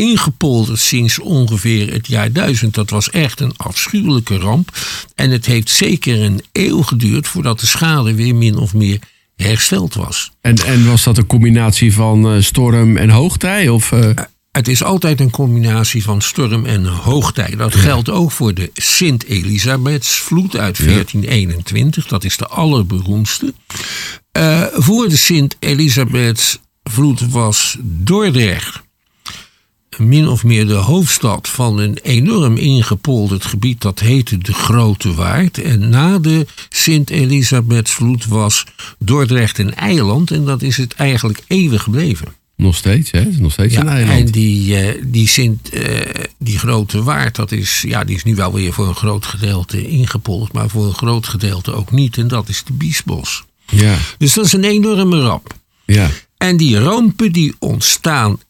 ingepolderd 0.00 0.78
sinds 0.78 1.18
ongeveer 1.18 1.92
het 1.92 2.06
jaar 2.06 2.32
1000. 2.32 2.74
Dat 2.74 2.90
was 2.90 3.10
echt 3.10 3.40
een 3.40 3.52
afschuwelijke 3.56 4.38
ramp. 4.38 4.78
En 5.14 5.30
het 5.30 5.46
heeft 5.46 5.70
zeker 5.70 6.22
een 6.22 6.42
eeuw 6.52 6.82
geduurd 6.82 7.28
voordat 7.28 7.60
de 7.60 7.66
schade 7.66 8.14
weer 8.14 8.34
min 8.34 8.56
of 8.56 8.74
meer 8.74 8.98
hersteld 9.36 9.94
was. 9.94 10.30
En, 10.40 10.56
en 10.56 10.86
was 10.86 11.04
dat 11.04 11.18
een 11.18 11.26
combinatie 11.26 11.92
van 11.92 12.34
uh, 12.34 12.42
storm 12.42 12.96
en 12.96 13.10
hoogtij? 13.10 13.68
Of, 13.68 13.90
het 14.50 14.68
is 14.68 14.82
altijd 14.82 15.20
een 15.20 15.30
combinatie 15.30 16.02
van 16.02 16.22
storm 16.22 16.66
en 16.66 16.86
hoogtij. 16.86 17.56
Dat 17.56 17.74
geldt 17.74 18.10
ook 18.10 18.32
voor 18.32 18.54
de 18.54 18.70
Sint-Elisabethsvloed 18.74 20.56
uit 20.56 20.76
1421. 20.76 22.06
Dat 22.06 22.24
is 22.24 22.36
de 22.36 22.46
allerberoemdste. 22.46 23.54
Uh, 24.38 24.62
voor 24.72 25.08
de 25.08 25.16
Sint-Elisabethsvloed 25.16 27.30
was 27.30 27.76
Dordrecht 27.80 28.88
min 29.98 30.28
of 30.28 30.44
meer 30.44 30.66
de 30.66 30.72
hoofdstad 30.72 31.48
van 31.48 31.78
een 31.78 31.98
enorm 32.02 32.56
ingepolderd 32.56 33.44
gebied. 33.44 33.80
Dat 33.80 34.00
heette 34.00 34.38
de 34.38 34.52
Grote 34.52 35.14
Waard. 35.14 35.58
En 35.58 35.88
na 35.88 36.18
de 36.18 36.46
Sint-Elisabethsvloed 36.68 38.26
was 38.26 38.64
Dordrecht 38.98 39.58
een 39.58 39.74
eiland. 39.74 40.30
En 40.30 40.44
dat 40.44 40.62
is 40.62 40.76
het 40.76 40.94
eigenlijk 40.94 41.42
eeuwig 41.46 41.82
gebleven. 41.82 42.28
Nog 42.56 42.76
steeds, 42.76 43.10
hè? 43.10 43.24
Nog 43.38 43.52
steeds 43.52 43.74
ja, 43.74 43.80
een 43.80 43.88
eiland. 43.88 44.18
En 44.18 44.32
die, 44.32 44.94
uh, 44.94 45.02
die, 45.06 45.28
Sint, 45.28 45.74
uh, 45.74 46.00
die 46.38 46.58
grote 46.58 47.02
waard, 47.02 47.36
dat 47.36 47.52
is, 47.52 47.84
ja, 47.86 48.04
die 48.04 48.16
is 48.16 48.24
nu 48.24 48.34
wel 48.34 48.52
weer 48.52 48.72
voor 48.72 48.88
een 48.88 48.94
groot 48.94 49.26
gedeelte 49.26 49.88
ingepolderd, 49.88 50.52
maar 50.52 50.68
voor 50.68 50.86
een 50.86 50.94
groot 50.94 51.28
gedeelte 51.28 51.72
ook 51.72 51.90
niet. 51.90 52.16
En 52.16 52.28
dat 52.28 52.48
is 52.48 52.64
de 52.64 52.72
Biesbos. 52.72 53.44
Ja. 53.66 53.98
Dus 54.18 54.34
dat 54.34 54.44
is 54.44 54.52
een 54.52 54.64
enorme 54.64 55.20
ramp. 55.20 55.54
Ja. 55.84 56.10
En 56.40 56.56
die 56.56 56.78
rampen 56.78 57.32
die 57.32 57.54
ontstaan 57.58 58.40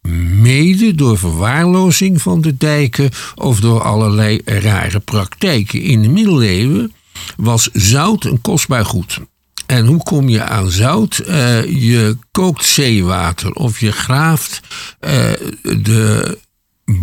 mede 0.41 0.95
door 0.95 1.19
verwaarlozing 1.19 2.23
van 2.23 2.41
de 2.41 2.57
dijken 2.57 3.11
of 3.35 3.61
door 3.61 3.83
allerlei 3.83 4.41
rare 4.45 5.01
praktijken. 5.01 5.83
In 5.83 6.03
de 6.03 6.09
middeleeuwen 6.09 6.93
was 7.37 7.69
zout 7.73 8.25
een 8.25 8.41
kostbaar 8.41 8.85
goed. 8.85 9.21
En 9.67 9.87
hoe 9.87 10.03
kom 10.03 10.29
je 10.29 10.43
aan 10.43 10.71
zout? 10.71 11.23
Uh, 11.29 11.65
je 11.65 12.17
kookt 12.31 12.65
zeewater 12.65 13.53
of 13.53 13.81
je 13.81 13.93
graaft 13.93 14.61
uh, 15.01 15.33
de 15.63 16.39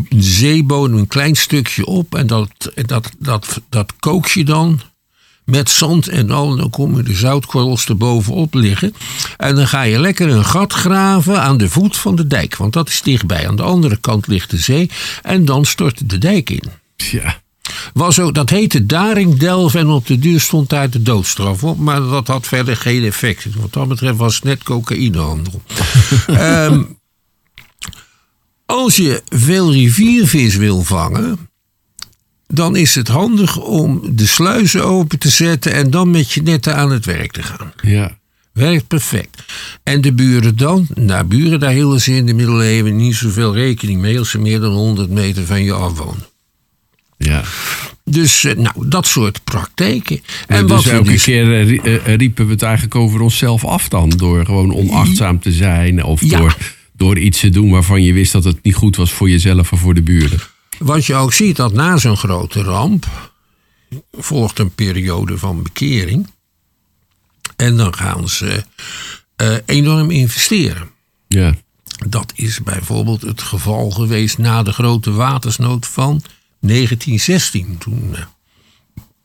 zeebodem 0.10 0.97
een 0.97 1.08
klein 1.08 1.36
stukje 1.36 1.86
op 1.86 2.15
en 2.15 2.28
dat, 2.28 2.71
dat, 2.86 3.10
dat, 3.19 3.62
dat 3.69 3.93
kook 4.00 4.28
je 4.28 4.43
dan 4.43 4.82
met 5.47 5.69
zand 5.69 6.07
en 6.07 6.31
al. 6.31 6.51
En 6.51 6.57
dan 6.57 6.69
komen 6.69 7.05
de 7.05 7.13
zoutkorrels 7.13 7.86
er 7.86 7.97
bovenop 7.97 8.53
liggen. 8.53 8.93
En 9.38 9.55
dan 9.55 9.67
ga 9.67 9.81
je 9.81 9.99
lekker 9.99 10.29
een 10.29 10.45
gat 10.45 10.73
graven 10.73 11.41
aan 11.41 11.57
de 11.57 11.69
voet 11.69 11.97
van 11.97 12.15
de 12.15 12.27
dijk. 12.27 12.55
Want 12.55 12.73
dat 12.73 12.89
is 12.89 13.01
dichtbij. 13.01 13.47
Aan 13.47 13.55
de 13.55 13.63
andere 13.63 13.97
kant 13.97 14.27
ligt 14.27 14.49
de 14.49 14.57
zee. 14.57 14.89
En 15.21 15.45
dan 15.45 15.65
stort 15.65 16.10
de 16.10 16.17
dijk 16.17 16.49
in. 16.49 16.63
Ja. 16.95 17.41
Was 17.93 18.19
ook, 18.19 18.33
dat 18.33 18.49
heette 18.49 18.86
Daringdelf 18.86 19.75
en 19.75 19.88
op 19.88 20.07
de 20.07 20.19
duur 20.19 20.41
stond 20.41 20.69
daar 20.69 20.89
de 20.89 21.01
doodstraf 21.01 21.63
op. 21.63 21.77
Maar 21.77 21.99
dat 22.01 22.27
had 22.27 22.47
verder 22.47 22.77
geen 22.77 23.03
effect. 23.03 23.45
Wat 23.55 23.73
dat 23.73 23.88
betreft 23.88 24.17
was 24.17 24.36
het 24.36 24.43
net 24.43 24.63
cocaïnehandel. 24.63 25.62
um, 26.27 26.97
als 28.65 28.95
je 28.95 29.21
veel 29.29 29.71
riviervis 29.71 30.55
wil 30.55 30.83
vangen, 30.83 31.49
dan 32.47 32.75
is 32.75 32.95
het 32.95 33.07
handig 33.07 33.57
om 33.57 34.01
de 34.15 34.25
sluizen 34.25 34.86
open 34.86 35.19
te 35.19 35.29
zetten 35.29 35.73
en 35.73 35.89
dan 35.89 36.12
met 36.12 36.31
je 36.31 36.41
netten 36.41 36.75
aan 36.75 36.91
het 36.91 37.05
werk 37.05 37.31
te 37.31 37.43
gaan. 37.43 37.73
Ja. 37.81 38.17
Werkt 38.53 38.88
perfect. 38.88 39.43
En 39.83 40.01
de 40.01 40.13
buren 40.13 40.57
dan? 40.57 40.88
Nou, 40.93 41.25
buren, 41.25 41.60
daar 41.60 41.71
hielden 41.71 42.01
ze 42.01 42.15
in 42.15 42.25
de 42.25 42.33
middeleeuwen 42.33 42.95
niet 42.95 43.15
zoveel 43.15 43.53
rekening 43.53 44.01
mee 44.01 44.19
als 44.19 44.29
ze 44.29 44.39
meer 44.39 44.60
dan 44.60 44.71
100 44.71 45.10
meter 45.10 45.45
van 45.45 45.63
je 45.63 45.73
afwonen. 45.73 46.25
Ja. 47.17 47.43
Dus 48.03 48.43
nou, 48.43 48.89
dat 48.89 49.07
soort 49.07 49.43
praktijken. 49.43 50.21
En 50.47 50.67
dus 50.67 50.75
wat 50.75 50.93
elke 50.93 51.12
dus... 51.12 51.23
keer 51.23 52.15
riepen 52.15 52.45
we 52.45 52.51
het 52.51 52.62
eigenlijk 52.62 52.95
over 52.95 53.21
onszelf 53.21 53.65
af 53.65 53.89
dan. 53.89 54.10
Door 54.10 54.45
gewoon 54.45 54.73
onachtzaam 54.73 55.39
te 55.39 55.51
zijn. 55.51 56.03
Of 56.03 56.21
ja. 56.21 56.38
door, 56.38 56.57
door 56.95 57.17
iets 57.17 57.39
te 57.39 57.49
doen 57.49 57.69
waarvan 57.69 58.03
je 58.03 58.13
wist 58.13 58.31
dat 58.31 58.43
het 58.43 58.63
niet 58.63 58.75
goed 58.75 58.95
was 58.95 59.12
voor 59.12 59.29
jezelf 59.29 59.71
of 59.71 59.79
voor 59.79 59.93
de 59.93 60.01
buren. 60.01 60.39
Wat 60.79 61.05
je 61.05 61.15
ook 61.15 61.33
ziet, 61.33 61.55
dat 61.55 61.73
na 61.73 61.97
zo'n 61.97 62.17
grote 62.17 62.61
ramp 62.61 63.31
volgt 64.11 64.59
een 64.59 64.75
periode 64.75 65.37
van 65.37 65.63
bekering. 65.63 66.29
En 67.55 67.77
dan 67.77 67.95
gaan 67.95 68.29
ze 68.29 68.63
uh, 69.41 69.57
enorm 69.65 70.11
investeren. 70.11 70.89
Ja. 71.27 71.55
Dat 72.07 72.31
is 72.35 72.63
bijvoorbeeld 72.63 73.21
het 73.21 73.41
geval 73.41 73.89
geweest 73.89 74.37
na 74.37 74.63
de 74.63 74.73
grote 74.73 75.11
watersnood 75.11 75.87
van 75.87 76.21
1916. 76.59 77.77
Toen 77.77 78.09
uh, 78.11 78.19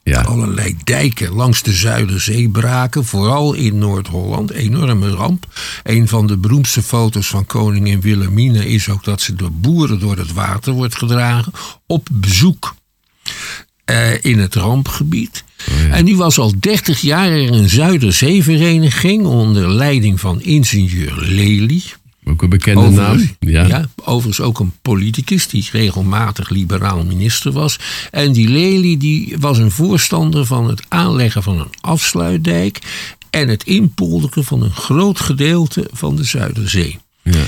ja. 0.02 0.20
allerlei 0.20 0.76
dijken 0.84 1.32
langs 1.32 1.62
de 1.62 1.72
Zuiderzee 1.72 2.48
braken, 2.48 3.04
vooral 3.04 3.52
in 3.52 3.78
Noord-Holland. 3.78 4.50
Enorme 4.50 5.10
ramp. 5.10 5.46
Een 5.82 6.08
van 6.08 6.26
de 6.26 6.36
beroemdste 6.36 6.82
foto's 6.82 7.26
van 7.26 7.46
koningin 7.46 8.00
Wilhelmina 8.00 8.60
is 8.60 8.88
ook 8.88 9.04
dat 9.04 9.20
ze 9.20 9.34
door 9.34 9.52
boeren 9.52 10.00
door 10.00 10.16
het 10.16 10.32
water 10.32 10.72
wordt 10.72 10.96
gedragen 10.96 11.52
op 11.86 12.08
bezoek 12.12 12.74
uh, 13.90 14.24
in 14.24 14.38
het 14.38 14.54
rampgebied. 14.54 15.44
Oh 15.70 15.88
ja. 15.88 15.94
En 15.94 16.04
die 16.04 16.16
was 16.16 16.38
al 16.38 16.52
30 16.60 17.00
jaar 17.00 17.28
er 17.28 17.52
een 17.52 17.68
Zuiderzeevereniging 17.68 19.26
onder 19.26 19.72
leiding 19.72 20.20
van 20.20 20.42
ingenieur 20.42 21.14
Lely. 21.16 21.82
Ook 22.24 22.42
een 22.42 22.48
bekende 22.48 22.80
overigens, 22.80 23.32
naam. 23.40 23.52
Ja. 23.52 23.66
ja. 23.66 23.88
overigens 24.04 24.40
ook 24.46 24.61
een 24.61 24.72
politicus 24.82 25.48
die 25.48 25.68
regelmatig 25.72 26.48
liberaal 26.48 27.04
minister 27.04 27.52
was. 27.52 27.78
En 28.11 28.32
die 28.32 28.48
Lely 28.48 28.96
die 28.96 29.37
was 29.38 29.58
een 29.58 29.70
voorstander 29.70 30.46
van 30.46 30.68
het 30.68 30.82
aanleggen 30.88 31.42
van 31.42 31.61
een 31.61 31.72
afsluitdijk 31.80 32.78
en 33.30 33.48
het 33.48 33.64
inpolderen 33.64 34.44
van 34.44 34.62
een 34.62 34.72
groot 34.72 35.20
gedeelte 35.20 35.88
van 35.92 36.16
de 36.16 36.24
Zuiderzee. 36.24 36.98
Ja. 37.22 37.44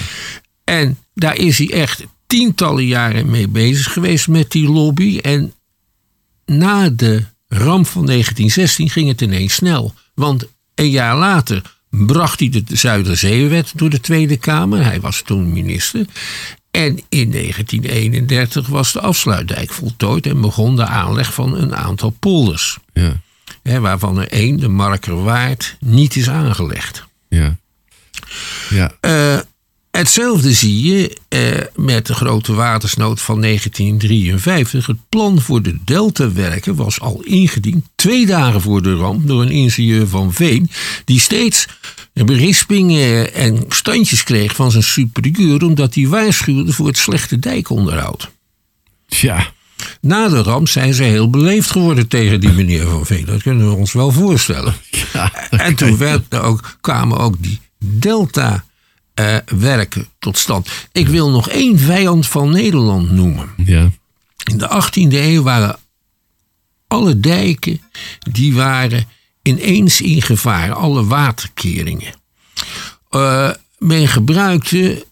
En 0.64 0.98
daar 1.14 1.37
is 1.37 1.58
hij 1.58 1.70
echt 1.70 2.04
tientallen 2.26 2.87
jaren 2.87 3.30
mee 3.30 3.48
bezig 3.48 3.92
geweest 3.92 4.28
met 4.28 4.50
die 4.50 4.68
lobby. 4.68 5.18
En 5.18 5.52
na 6.46 6.88
de 6.88 7.24
ramp 7.48 7.87
van 7.87 8.06
1916 8.06 8.90
ging 8.90 9.08
het 9.08 9.20
ineens 9.20 9.54
snel. 9.54 9.94
Want 10.14 10.44
een 10.74 10.90
jaar 10.90 11.16
later 11.16 11.73
bracht 12.07 12.40
hij 12.40 12.48
de 12.48 12.62
Zuiderzeewet 12.66 13.72
door 13.74 13.90
de 13.90 14.00
Tweede 14.00 14.37
Kamer. 14.37 14.85
Hij 14.85 15.00
was 15.00 15.22
toen 15.22 15.52
minister. 15.52 16.07
En 16.70 17.00
in 17.09 17.30
1931 17.30 18.66
was 18.66 18.92
de 18.92 19.00
afsluitdijk 19.00 19.72
voltooid 19.72 20.26
en 20.26 20.40
begon 20.40 20.76
de 20.76 20.87
aanleg 20.87 21.35
van 21.35 21.57
een 21.57 21.76
aantal 21.76 22.11
polders. 22.11 22.78
Ja. 22.92 23.20
Hè, 23.62 23.80
waarvan 23.80 24.20
er 24.20 24.28
één, 24.28 24.61
de 24.61 24.68
Markerwaard, 24.68 25.76
niet 25.80 26.16
is 26.16 26.28
aangelegd. 26.28 27.04
Ja. 27.28 27.57
Ja. 28.70 28.92
Uh, 29.00 29.40
hetzelfde 29.98 30.52
zie 30.52 30.83
je 30.83 31.16
uh, 31.28 31.85
met 31.85 32.07
de 32.07 32.14
grote 32.14 32.54
watersnood 32.54 33.20
van 33.20 33.40
1953. 33.40 34.87
Het 34.87 35.09
plan 35.09 35.40
voor 35.40 35.62
de 35.62 35.78
deltawerken 35.85 36.74
was 36.74 37.00
al 37.00 37.22
ingediend 37.22 37.85
twee 37.94 38.26
dagen 38.26 38.61
voor 38.61 38.83
de 38.83 38.94
ramp 38.94 39.26
door 39.26 39.42
een 39.42 39.50
ingenieur 39.50 40.09
van 40.09 40.33
Veen, 40.33 40.70
die 41.04 41.20
steeds 41.20 41.66
berispingen 42.12 43.35
en 43.35 43.64
standjes 43.68 44.24
kreeg 44.24 44.54
van 44.54 44.70
zijn 44.70 44.83
superieur 44.83 45.62
omdat 45.62 45.94
hij 45.94 46.07
waarschuwde 46.07 46.72
voor 46.72 46.87
het 46.87 46.98
slechte 46.98 47.38
dijkonderhoud. 47.38 48.30
Ja. 49.07 49.52
Na 50.00 50.28
de 50.28 50.42
ramp 50.42 50.68
zijn 50.68 50.94
ze 50.94 51.02
heel 51.02 51.30
beleefd 51.30 51.70
geworden 51.70 52.09
tegen 52.09 52.40
die 52.40 52.52
meneer 52.52 52.87
van 52.87 53.07
Veen. 53.07 53.24
Dat 53.24 53.42
kunnen 53.42 53.68
we 53.68 53.74
ons 53.74 53.92
wel 53.92 54.11
voorstellen. 54.11 54.74
Ja, 55.12 55.33
en 55.50 55.74
toen 55.74 55.96
werd 55.96 56.35
ook, 56.35 56.76
kwamen 56.80 57.18
ook 57.18 57.35
die 57.38 57.61
delta 57.78 58.64
uh, 59.20 59.37
werken 59.46 60.07
tot 60.18 60.38
stand. 60.38 60.68
Ik 60.92 61.09
wil 61.09 61.31
nog 61.31 61.48
één 61.48 61.79
vijand 61.79 62.27
van 62.27 62.50
Nederland 62.50 63.11
noemen. 63.11 63.48
Ja. 63.57 63.90
In 64.44 64.59
de 64.59 64.83
18e 64.83 65.12
eeuw 65.12 65.42
waren 65.42 65.77
alle 66.87 67.20
dijken 67.20 67.81
die 68.33 68.55
waren 68.55 69.09
ineens 69.42 70.00
in 70.00 70.22
gevaar, 70.22 70.72
alle 70.72 71.05
waterkeringen. 71.05 72.14
Uh, 73.11 73.50
men 73.79 74.09
gebruikte 74.09 75.07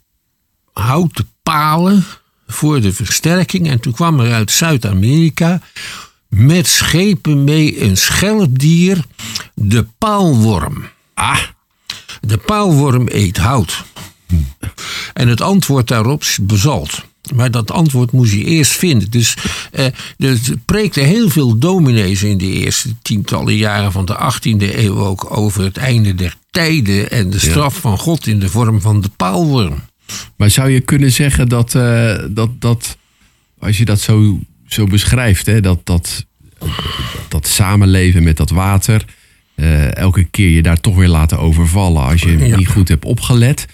houten 0.72 1.28
palen 1.42 2.04
voor 2.46 2.80
de 2.80 2.92
versterking. 2.92 3.68
En 3.68 3.80
toen 3.80 3.92
kwam 3.92 4.20
er 4.20 4.32
uit 4.32 4.50
Zuid-Amerika 4.50 5.60
met 6.28 6.66
schepen 6.66 7.44
mee 7.44 7.80
een 7.82 7.96
schelpdier, 7.96 9.04
de 9.54 9.86
paalworm. 9.98 10.84
Ah. 11.14 11.40
De 12.26 12.36
paalworm 12.36 13.06
eet 13.10 13.36
hout. 13.36 13.84
En 15.12 15.28
het 15.28 15.40
antwoord 15.40 15.88
daarop 15.88 16.20
is 16.20 16.38
bezalt. 16.42 17.04
Maar 17.34 17.50
dat 17.50 17.70
antwoord 17.70 18.12
moest 18.12 18.32
je 18.32 18.44
eerst 18.44 18.72
vinden. 18.72 19.10
Dus 19.10 19.36
eh, 19.72 19.84
er 20.16 20.38
preekten 20.64 21.04
heel 21.04 21.28
veel 21.28 21.58
dominees 21.58 22.22
in 22.22 22.38
de 22.38 22.50
eerste 22.50 22.94
tientallen 23.02 23.56
jaren 23.56 23.92
van 23.92 24.04
de 24.04 24.32
18e 24.32 24.76
eeuw 24.76 24.96
ook 24.96 25.36
over 25.36 25.62
het 25.62 25.76
einde 25.76 26.14
der 26.14 26.36
tijden 26.50 27.10
en 27.10 27.30
de 27.30 27.38
straf 27.38 27.76
van 27.76 27.98
God 27.98 28.26
in 28.26 28.38
de 28.38 28.48
vorm 28.48 28.80
van 28.80 29.00
de 29.00 29.10
paalworm. 29.16 29.80
Maar 30.36 30.50
zou 30.50 30.70
je 30.70 30.80
kunnen 30.80 31.12
zeggen 31.12 31.48
dat, 31.48 31.74
uh, 31.74 32.18
dat, 32.30 32.60
dat 32.60 32.96
als 33.58 33.78
je 33.78 33.84
dat 33.84 34.00
zo, 34.00 34.38
zo 34.66 34.86
beschrijft, 34.86 35.46
hè, 35.46 35.60
dat, 35.60 35.86
dat, 35.86 36.26
dat 37.28 37.46
samenleven 37.46 38.22
met 38.22 38.36
dat 38.36 38.50
water, 38.50 39.04
uh, 39.62 39.96
elke 39.96 40.24
keer 40.24 40.48
je 40.48 40.62
daar 40.62 40.80
toch 40.80 40.96
weer 40.96 41.08
laten 41.08 41.38
overvallen 41.38 42.02
als 42.02 42.20
je 42.20 42.30
niet 42.30 42.68
goed 42.68 42.88
hebt 42.88 43.04
opgelet 43.04 43.66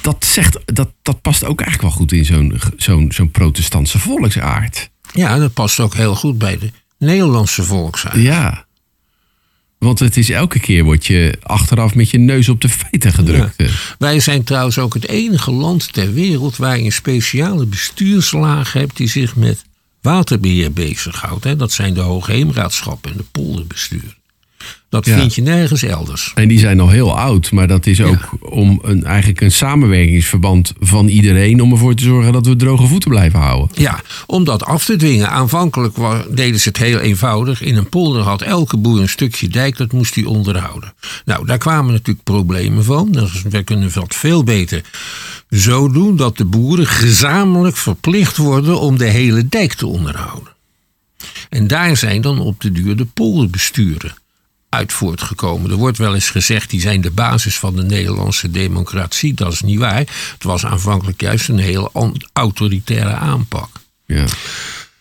dat, 0.00 0.24
zegt, 0.24 0.58
dat, 0.64 0.88
dat 1.02 1.20
past 1.22 1.44
ook 1.44 1.60
eigenlijk 1.60 1.90
wel 1.90 2.00
goed 2.00 2.12
in 2.12 2.24
zo'n 2.24 2.60
zo'n 2.76 3.12
zo'n 3.12 3.30
protestantse 3.30 3.98
volksaard. 3.98 4.90
Ja, 5.12 5.38
dat 5.38 5.52
past 5.52 5.80
ook 5.80 5.94
heel 5.94 6.14
goed 6.14 6.38
bij 6.38 6.58
de 6.58 6.70
Nederlandse 6.98 7.62
volksaard. 7.62 8.16
Ja. 8.16 8.66
Want 9.78 9.98
het 9.98 10.16
is 10.16 10.30
elke 10.30 10.58
keer 10.60 10.84
word 10.84 11.06
je 11.06 11.38
achteraf 11.42 11.94
met 11.94 12.10
je 12.10 12.18
neus 12.18 12.48
op 12.48 12.60
de 12.60 12.68
feiten 12.68 13.12
gedrukt. 13.12 13.54
Ja. 13.56 13.66
Wij 13.98 14.20
zijn 14.20 14.44
trouwens 14.44 14.78
ook 14.78 14.94
het 14.94 15.08
enige 15.08 15.50
land 15.50 15.92
ter 15.92 16.12
wereld 16.12 16.56
waar 16.56 16.78
je 16.78 16.84
een 16.84 16.92
speciale 16.92 17.66
bestuurslaag 17.66 18.72
hebt 18.72 18.96
die 18.96 19.08
zich 19.08 19.36
met 19.36 19.64
waterbeheer 20.00 20.72
bezighoudt. 20.72 21.58
Dat 21.58 21.72
zijn 21.72 21.94
de 21.94 22.00
Hoogheemraadschappen 22.00 23.10
en 23.10 23.16
de 23.16 23.24
polderbestuur. 23.32 24.17
Dat 24.88 25.04
vind 25.04 25.34
je 25.34 25.42
nergens 25.42 25.82
elders. 25.82 26.32
En 26.34 26.48
die 26.48 26.58
zijn 26.58 26.80
al 26.80 26.88
heel 26.88 27.18
oud, 27.18 27.52
maar 27.52 27.68
dat 27.68 27.86
is 27.86 28.02
ook 28.02 28.28
om 28.40 28.78
een, 28.82 29.04
eigenlijk 29.04 29.40
een 29.40 29.52
samenwerkingsverband 29.52 30.72
van 30.80 31.08
iedereen 31.08 31.60
om 31.62 31.72
ervoor 31.72 31.94
te 31.94 32.02
zorgen 32.02 32.32
dat 32.32 32.46
we 32.46 32.56
droge 32.56 32.86
voeten 32.86 33.10
blijven 33.10 33.40
houden. 33.40 33.68
Ja, 33.82 34.00
om 34.26 34.44
dat 34.44 34.64
af 34.64 34.84
te 34.84 34.96
dwingen. 34.96 35.30
Aanvankelijk 35.30 35.96
deden 36.30 36.60
ze 36.60 36.68
het 36.68 36.76
heel 36.76 36.98
eenvoudig. 36.98 37.62
In 37.62 37.76
een 37.76 37.88
polder 37.88 38.22
had 38.22 38.42
elke 38.42 38.76
boer 38.76 39.00
een 39.00 39.08
stukje 39.08 39.48
dijk, 39.48 39.76
dat 39.76 39.92
moest 39.92 40.14
hij 40.14 40.24
onderhouden. 40.24 40.94
Nou, 41.24 41.46
daar 41.46 41.58
kwamen 41.58 41.92
natuurlijk 41.92 42.24
problemen 42.24 42.84
van. 42.84 43.12
Dus 43.12 43.42
we 43.42 43.62
kunnen 43.62 43.90
dat 43.92 44.14
veel 44.14 44.44
beter 44.44 44.82
zo 45.50 45.92
doen 45.92 46.16
dat 46.16 46.36
de 46.36 46.44
boeren 46.44 46.86
gezamenlijk 46.86 47.76
verplicht 47.76 48.36
worden 48.36 48.80
om 48.80 48.98
de 48.98 49.08
hele 49.08 49.48
dijk 49.48 49.74
te 49.74 49.86
onderhouden. 49.86 50.52
En 51.48 51.66
daar 51.66 51.96
zijn 51.96 52.20
dan 52.20 52.40
op 52.40 52.60
de 52.60 52.72
duur 52.72 52.96
de 52.96 53.04
polderbesturen 53.04 54.14
uit 54.68 54.92
voortgekomen. 54.92 55.70
Er 55.70 55.76
wordt 55.76 55.98
wel 55.98 56.14
eens 56.14 56.30
gezegd, 56.30 56.70
die 56.70 56.80
zijn 56.80 57.00
de 57.00 57.10
basis 57.10 57.58
van 57.58 57.76
de 57.76 57.82
Nederlandse 57.82 58.50
democratie. 58.50 59.34
Dat 59.34 59.52
is 59.52 59.60
niet 59.60 59.78
waar. 59.78 59.98
Het 59.98 60.42
was 60.42 60.66
aanvankelijk 60.66 61.20
juist 61.20 61.48
een 61.48 61.58
heel 61.58 61.90
autoritaire 62.32 63.14
aanpak. 63.14 63.68
Ja. 64.06 64.24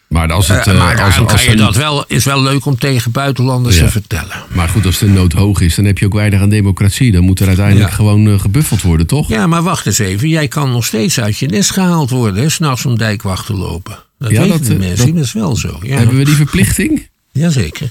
Maar 0.07 0.31
als 0.31 0.47
het. 0.47 0.67
Uh, 0.67 0.77
maar 0.77 1.01
als, 1.01 1.17
als, 1.17 1.45
je 1.45 1.55
dat 1.55 1.75
wel, 1.75 2.05
is 2.07 2.25
wel 2.25 2.41
leuk 2.41 2.65
om 2.65 2.77
tegen 2.77 3.11
buitenlanders 3.11 3.77
te 3.77 3.89
vertellen. 3.89 4.43
Maar 4.53 4.69
goed, 4.69 4.85
als 4.85 4.97
de 4.97 5.07
nood 5.07 5.33
hoog 5.33 5.61
is, 5.61 5.75
dan 5.75 5.85
heb 5.85 5.97
je 5.97 6.05
ook 6.05 6.13
weinig 6.13 6.41
aan 6.41 6.49
democratie. 6.49 7.11
Dan 7.11 7.23
moet 7.23 7.39
er 7.39 7.47
uiteindelijk 7.47 7.91
gewoon 7.91 8.27
uh, 8.27 8.39
gebuffeld 8.39 8.81
worden, 8.81 9.07
toch? 9.07 9.29
Ja, 9.29 9.47
maar 9.47 9.63
wacht 9.63 9.85
eens 9.85 9.99
even. 9.99 10.29
Jij 10.29 10.47
kan 10.47 10.71
nog 10.71 10.85
steeds 10.85 11.19
uit 11.19 11.37
je 11.37 11.47
nest 11.47 11.71
gehaald 11.71 12.09
worden, 12.09 12.51
s'nachts 12.51 12.85
om 12.85 12.97
dijkwacht 12.97 13.45
te 13.45 13.53
lopen. 13.53 13.97
Dat 14.19 14.31
ja, 14.31 14.41
weten 14.41 14.57
dat, 14.57 14.67
de 14.67 14.75
mensen, 14.75 15.15
dat, 15.15 15.23
is 15.23 15.33
wel 15.33 15.55
zo. 15.55 15.79
Ja. 15.81 15.97
Hebben 15.97 16.17
we 16.17 16.25
die 16.25 16.35
verplichting? 16.35 17.07
Jazeker. 17.31 17.89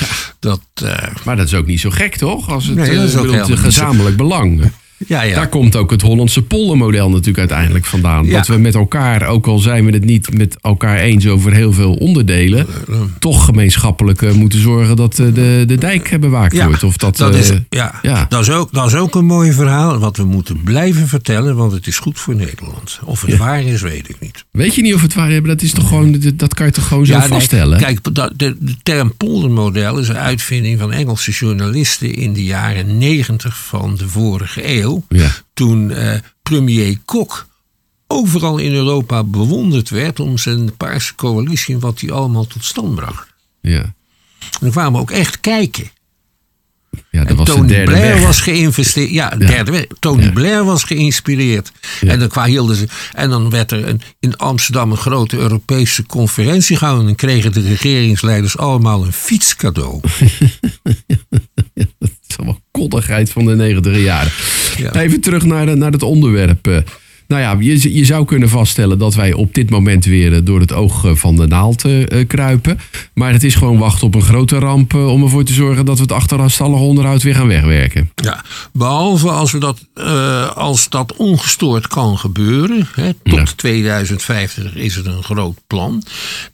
Ja. 0.00 0.06
Dat, 0.38 0.60
uh... 0.82 0.96
Maar 1.24 1.36
dat 1.36 1.46
is 1.46 1.54
ook 1.54 1.66
niet 1.66 1.80
zo 1.80 1.90
gek, 1.90 2.16
toch? 2.16 2.50
Als 2.50 2.66
het, 2.66 2.76
nee, 2.76 2.94
dat 2.94 3.08
is 3.08 3.16
ook 3.16 3.26
uh, 3.26 3.44
gezamenlijk 3.58 4.16
belang. 4.16 4.60
Ja, 5.06 5.22
ja. 5.22 5.34
Daar 5.34 5.48
komt 5.48 5.76
ook 5.76 5.90
het 5.90 6.02
Hollandse 6.02 6.42
pollenmodel 6.42 7.10
natuurlijk 7.10 7.38
uiteindelijk 7.38 7.84
vandaan. 7.84 8.28
Dat 8.28 8.46
we 8.46 8.56
met 8.56 8.74
elkaar, 8.74 9.26
ook 9.26 9.46
al 9.46 9.58
zijn 9.58 9.84
we 9.84 9.92
het 9.92 10.04
niet 10.04 10.34
met 10.38 10.56
elkaar 10.60 10.98
eens 10.98 11.26
over 11.26 11.52
heel 11.52 11.72
veel 11.72 11.94
onderdelen, 11.94 12.66
toch 13.18 13.44
gemeenschappelijk 13.44 14.22
uh, 14.22 14.32
moeten 14.32 14.60
zorgen 14.60 14.96
dat 14.96 15.18
uh, 15.18 15.34
de, 15.34 15.64
de 15.66 15.78
dijk 15.78 16.20
bewaakt 16.20 16.64
wordt. 16.64 16.82
Of 16.82 16.96
dat, 16.96 17.16
dat, 17.16 17.34
is, 17.34 17.52
ja, 17.68 17.98
ja. 18.02 18.26
Dat, 18.28 18.40
is 18.40 18.50
ook, 18.50 18.72
dat 18.72 18.86
is 18.86 18.94
ook 18.94 19.14
een 19.14 19.26
mooi 19.26 19.52
verhaal 19.52 19.98
wat 19.98 20.16
we 20.16 20.24
moeten 20.24 20.62
blijven 20.62 21.08
vertellen, 21.08 21.56
want 21.56 21.72
het 21.72 21.86
is 21.86 21.98
goed 21.98 22.20
voor 22.20 22.34
Nederland. 22.34 23.00
Of 23.04 23.22
het 23.22 23.36
waar 23.36 23.62
is, 23.62 23.82
weet 23.82 24.08
ik 24.08 24.16
niet. 24.20 24.44
Weet 24.50 24.74
je 24.74 24.82
niet 24.82 24.94
of 24.94 25.02
het 25.02 25.14
waar 25.14 25.30
is, 25.30 25.38
maar 25.38 25.48
dat, 25.48 25.62
is 25.62 25.72
toch 25.72 25.88
gewoon, 25.88 26.22
dat 26.34 26.54
kan 26.54 26.66
je 26.66 26.72
toch 26.72 26.86
gewoon 26.88 27.06
zo 27.06 27.20
vaststellen? 27.20 27.78
kijk, 27.78 28.14
de, 28.14 28.32
de 28.36 28.74
term 28.82 29.16
poldermodel 29.16 29.98
is 29.98 30.08
een 30.08 30.16
uitvinding 30.16 30.78
van 30.78 30.92
Engelse 30.92 31.30
journalisten 31.30 32.14
in 32.14 32.32
de 32.32 32.44
jaren 32.44 32.98
negentig 32.98 33.56
van 33.56 33.96
de 33.96 34.08
vorige 34.08 34.68
eeuw. 34.68 34.83
Ja. 35.08 35.30
Toen 35.54 35.90
uh, 35.90 36.14
premier 36.42 36.98
Kok 37.04 37.46
overal 38.06 38.58
in 38.58 38.72
Europa 38.72 39.24
bewonderd 39.24 39.90
werd 39.90 40.20
om 40.20 40.38
zijn 40.38 40.76
Paarse 40.76 41.14
coalitie 41.14 41.74
en 41.74 41.80
wat 41.80 42.00
hij 42.00 42.10
allemaal 42.10 42.46
tot 42.46 42.64
stand 42.64 42.94
bracht. 42.94 43.32
Ja. 43.60 43.82
En 44.38 44.60
dan 44.60 44.70
kwamen 44.70 44.92
we 44.92 44.98
ook 44.98 45.10
echt 45.10 45.40
kijken. 45.40 45.90
Ja, 47.10 47.20
dat 47.20 47.28
en 47.28 47.36
was 47.36 47.46
Tony 47.46 47.66
derde 47.66 47.90
Blair 47.90 48.20
was 48.20 48.40
geïnvesteerd. 48.40 49.10
Ja, 49.10 49.34
ja. 49.38 49.46
derde 49.46 49.88
Tony 49.98 50.32
Blair 50.32 50.64
was 50.64 50.84
geïnspireerd. 50.84 51.72
En, 52.00 52.18
dan 52.18 52.28
qua 52.28 52.44
hielden 52.44 52.76
ze, 52.76 52.86
en 53.12 53.30
dan 53.30 53.50
werd 53.50 53.70
er 53.70 53.88
een, 53.88 54.00
in 54.20 54.36
Amsterdam 54.36 54.90
een 54.90 54.96
grote 54.96 55.36
Europese 55.36 56.06
conferentie 56.06 56.76
gehouden. 56.76 57.08
En 57.08 57.14
kregen 57.14 57.52
de 57.52 57.60
regeringsleiders 57.60 58.58
allemaal 58.58 59.04
een 59.04 59.12
fietscadeau. 59.12 60.00
dat 61.98 62.10
is 62.28 62.36
allemaal 62.36 62.60
koddigheid 62.70 63.30
van 63.30 63.44
de 63.44 63.54
negentig 63.56 63.98
jaren. 63.98 64.32
Even 64.92 65.20
terug 65.20 65.44
naar, 65.44 65.66
de, 65.66 65.74
naar 65.74 65.92
het 65.92 66.02
onderwerp. 66.02 66.66
Eh. 66.66 66.76
Nou 67.28 67.42
ja, 67.42 67.56
je, 67.60 67.94
je 67.94 68.04
zou 68.04 68.24
kunnen 68.24 68.48
vaststellen 68.48 68.98
dat 68.98 69.14
wij 69.14 69.32
op 69.32 69.54
dit 69.54 69.70
moment 69.70 70.04
weer 70.04 70.32
eh, 70.34 70.40
door 70.44 70.60
het 70.60 70.72
oog 70.72 71.04
eh, 71.04 71.14
van 71.14 71.36
de 71.36 71.46
naald 71.46 71.84
uh, 71.86 72.26
kruipen. 72.26 72.78
Maar 73.14 73.32
het 73.32 73.44
is 73.44 73.54
gewoon 73.54 73.78
wachten 73.78 74.06
op 74.06 74.14
een 74.14 74.22
grote 74.22 74.58
ramp 74.58 74.94
om 74.94 75.22
ervoor 75.22 75.44
te 75.44 75.52
zorgen 75.52 75.84
dat 75.84 75.96
we 75.96 76.02
het 76.02 76.12
achterstallig 76.12 76.80
onderhoud 76.80 77.22
weer 77.22 77.34
gaan 77.34 77.46
wegwerken. 77.46 78.10
Ja, 78.14 78.44
behalve 78.72 79.30
als, 79.30 79.52
we 79.52 79.58
dat, 79.58 79.86
uh, 79.94 80.50
als 80.50 80.88
dat 80.88 81.16
ongestoord 81.16 81.86
kan 81.86 82.18
gebeuren. 82.18 82.88
Hè, 82.94 83.12
tot 83.22 83.56
2050 83.56 84.74
is 84.74 84.94
het 84.94 85.06
een 85.06 85.22
groot 85.22 85.58
plan. 85.66 86.02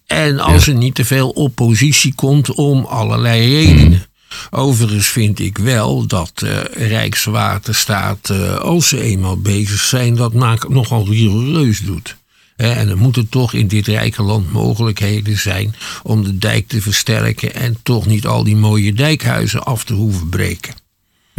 En 0.06 0.38
als 0.38 0.66
er 0.66 0.74
niet 0.74 0.94
te 0.94 1.04
veel 1.04 1.28
oppositie 1.28 2.14
komt 2.14 2.54
om 2.54 2.84
allerlei 2.84 3.54
redenen. 3.54 4.02
Overigens 4.50 5.08
vind 5.08 5.38
ik 5.38 5.58
wel 5.58 6.06
dat 6.06 6.42
uh, 6.44 6.60
Rijkswaterstaat, 6.88 8.28
uh, 8.32 8.56
als 8.56 8.88
ze 8.88 9.00
eenmaal 9.00 9.40
bezig 9.40 9.80
zijn, 9.80 10.14
dat 10.14 10.32
nogal 10.68 11.06
rigoureus 11.08 11.80
doet. 11.80 12.16
en 12.56 12.88
er 12.88 12.98
moeten 12.98 13.28
toch 13.28 13.52
in 13.52 13.68
dit 13.68 13.86
rijke 13.86 14.22
land 14.22 14.52
mogelijkheden 14.52 15.38
zijn 15.38 15.74
om 16.02 16.24
de 16.24 16.38
dijk 16.38 16.68
te 16.68 16.80
versterken 16.80 17.54
en 17.54 17.76
toch 17.82 18.06
niet 18.06 18.26
al 18.26 18.44
die 18.44 18.56
mooie 18.56 18.92
dijkhuizen 18.92 19.62
af 19.62 19.84
te 19.84 19.94
hoeven 19.94 20.28
breken. 20.28 20.79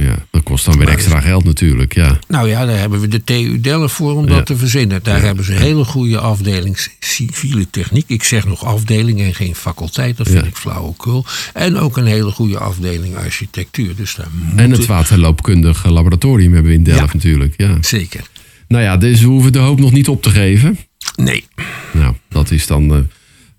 Ja, 0.01 0.25
dat 0.31 0.43
kost 0.43 0.65
dan 0.65 0.77
weer 0.77 0.87
extra 0.87 1.19
geld 1.19 1.43
natuurlijk, 1.43 1.93
ja. 1.93 2.19
Nou 2.27 2.49
ja, 2.49 2.65
daar 2.65 2.77
hebben 2.77 2.99
we 2.99 3.07
de 3.07 3.23
TU 3.23 3.61
Delft 3.61 3.93
voor 3.93 4.15
om 4.15 4.27
dat 4.27 4.45
te 4.45 4.57
verzinnen. 4.57 5.03
Daar 5.03 5.21
hebben 5.21 5.45
ze 5.45 5.51
een 5.51 5.61
hele 5.61 5.83
goede 5.83 6.19
afdeling 6.19 6.87
civiele 6.99 7.69
techniek. 7.69 8.03
Ik 8.07 8.23
zeg 8.23 8.45
nog 8.45 8.65
afdeling 8.65 9.21
en 9.21 9.33
geen 9.33 9.55
faculteit, 9.55 10.17
dat 10.17 10.27
vind 10.27 10.45
ik 10.45 10.55
flauwekul. 10.55 11.25
En 11.53 11.77
ook 11.77 11.97
een 11.97 12.05
hele 12.05 12.31
goede 12.31 12.57
afdeling 12.57 13.15
architectuur. 13.15 13.95
Dus 13.95 14.15
daar 14.15 14.27
En 14.55 14.71
het 14.71 14.85
waterloopkundig 14.85 15.85
laboratorium 15.85 16.53
hebben 16.53 16.71
we 16.71 16.77
in 16.77 16.83
Delft 16.83 17.13
natuurlijk, 17.13 17.53
ja. 17.57 17.77
Zeker. 17.81 18.21
Nou 18.67 18.83
ja, 18.83 18.97
dus 18.97 19.21
we 19.21 19.27
hoeven 19.27 19.51
de 19.51 19.59
hoop 19.59 19.79
nog 19.79 19.91
niet 19.91 20.07
op 20.07 20.23
te 20.23 20.29
geven. 20.29 20.77
Nee. 21.15 21.45
Nou, 21.91 22.15
dat 22.29 22.51
is 22.51 22.67
dan 22.67 22.95
uh, 22.95 22.99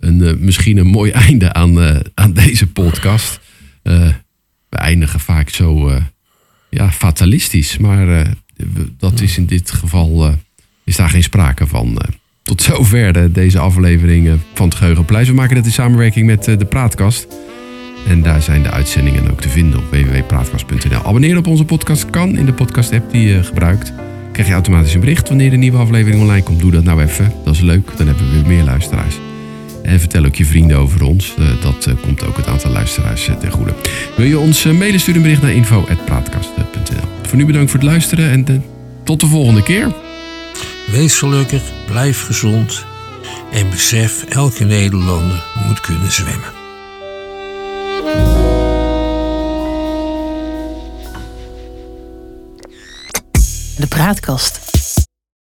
een, 0.01 0.19
uh, 0.19 0.33
misschien 0.39 0.77
een 0.77 0.87
mooi 0.87 1.11
einde 1.27 1.53
aan, 1.53 1.79
uh, 1.79 1.97
aan 2.15 2.33
deze 2.33 2.67
podcast. 2.67 3.41
we 3.83 4.15
eindigen 4.69 5.21
vaak 5.21 5.49
zo 5.49 6.03
ja, 6.77 6.91
fatalistisch. 6.91 7.79
Maar 7.79 8.09
uh, 8.09 8.21
dat 8.99 9.21
is 9.21 9.37
in 9.37 9.47
dit 9.47 9.71
geval 9.71 10.27
uh, 10.27 10.33
is 10.85 10.97
daar 10.97 11.09
geen 11.09 11.23
sprake 11.23 11.67
van. 11.67 11.89
Uh, 11.89 11.97
tot 12.43 12.63
zover 12.63 13.13
de, 13.13 13.33
deze 13.33 13.59
aflevering 13.59 14.39
van 14.55 14.69
het 14.69 14.75
Geheugenpleis. 14.75 15.29
We 15.29 15.35
maken 15.35 15.55
dit 15.55 15.65
in 15.65 15.73
samenwerking 15.73 16.27
met 16.27 16.45
de 16.45 16.67
Praatkast. 16.69 17.27
En 18.09 18.23
daar 18.23 18.43
zijn 18.43 18.63
de 18.63 18.71
uitzendingen 18.71 19.31
ook 19.31 19.41
te 19.41 19.49
vinden 19.49 19.79
op 19.79 19.91
www.praatkast.nl. 19.91 21.05
Abonneren 21.05 21.39
op 21.39 21.47
onze 21.47 21.65
podcast 21.65 22.11
kan 22.11 22.37
in 22.37 22.47
de 22.47 22.53
podcast-app 22.53 23.11
die 23.13 23.29
je 23.29 23.43
gebruikt. 23.43 23.93
Krijg 24.33 24.49
je 24.49 24.55
automatisch 24.55 24.95
een 24.95 25.01
bericht 25.01 25.29
wanneer 25.29 25.53
een 25.53 25.59
nieuwe 25.59 25.79
aflevering 25.79 26.21
online 26.21 26.43
komt. 26.43 26.61
Doe 26.61 26.71
dat 26.71 26.85
nou 26.85 27.03
even. 27.03 27.33
Dat 27.45 27.55
is 27.55 27.61
leuk. 27.61 27.97
Dan 27.97 28.07
hebben 28.07 28.27
we 28.27 28.33
weer 28.33 28.47
meer 28.47 28.65
luisteraars. 28.65 29.32
En 29.83 30.01
vertel 30.01 30.25
ook 30.25 30.35
je 30.35 30.45
vrienden 30.45 30.79
over 30.79 31.03
ons. 31.03 31.35
Eh, 31.39 31.63
dat 31.63 31.87
eh, 31.87 31.95
komt 32.03 32.25
ook 32.25 32.37
het 32.37 32.47
aantal 32.47 32.71
luisteraars 32.71 33.29
ten 33.41 33.51
goede. 33.51 33.75
Wil 34.17 34.27
je 34.27 34.39
ons 34.39 34.65
mailen, 34.65 35.01
stuur 35.01 35.17
een 35.17 35.23
bericht 35.23 35.43
naar 35.43 35.53
info.praatkast.nl 35.53 37.09
Voor 37.23 37.37
nu 37.37 37.47
bedankt 37.47 37.71
voor 37.71 37.81
het 37.81 37.89
luisteren 37.89 38.31
en 38.31 38.65
tot 39.05 39.21
de 39.21 39.27
volgende 39.27 39.63
keer. 39.63 39.93
Wees 40.91 41.19
gelukkig, 41.19 41.63
blijf 41.87 42.23
gezond 42.23 42.85
en 43.53 43.71
besef, 43.71 44.25
elke 44.25 44.65
Nederlander 44.65 45.45
moet 45.67 45.81
kunnen 45.81 46.13
zwemmen. 46.13 46.61
De 53.77 53.87
Praatkast. 53.89 54.72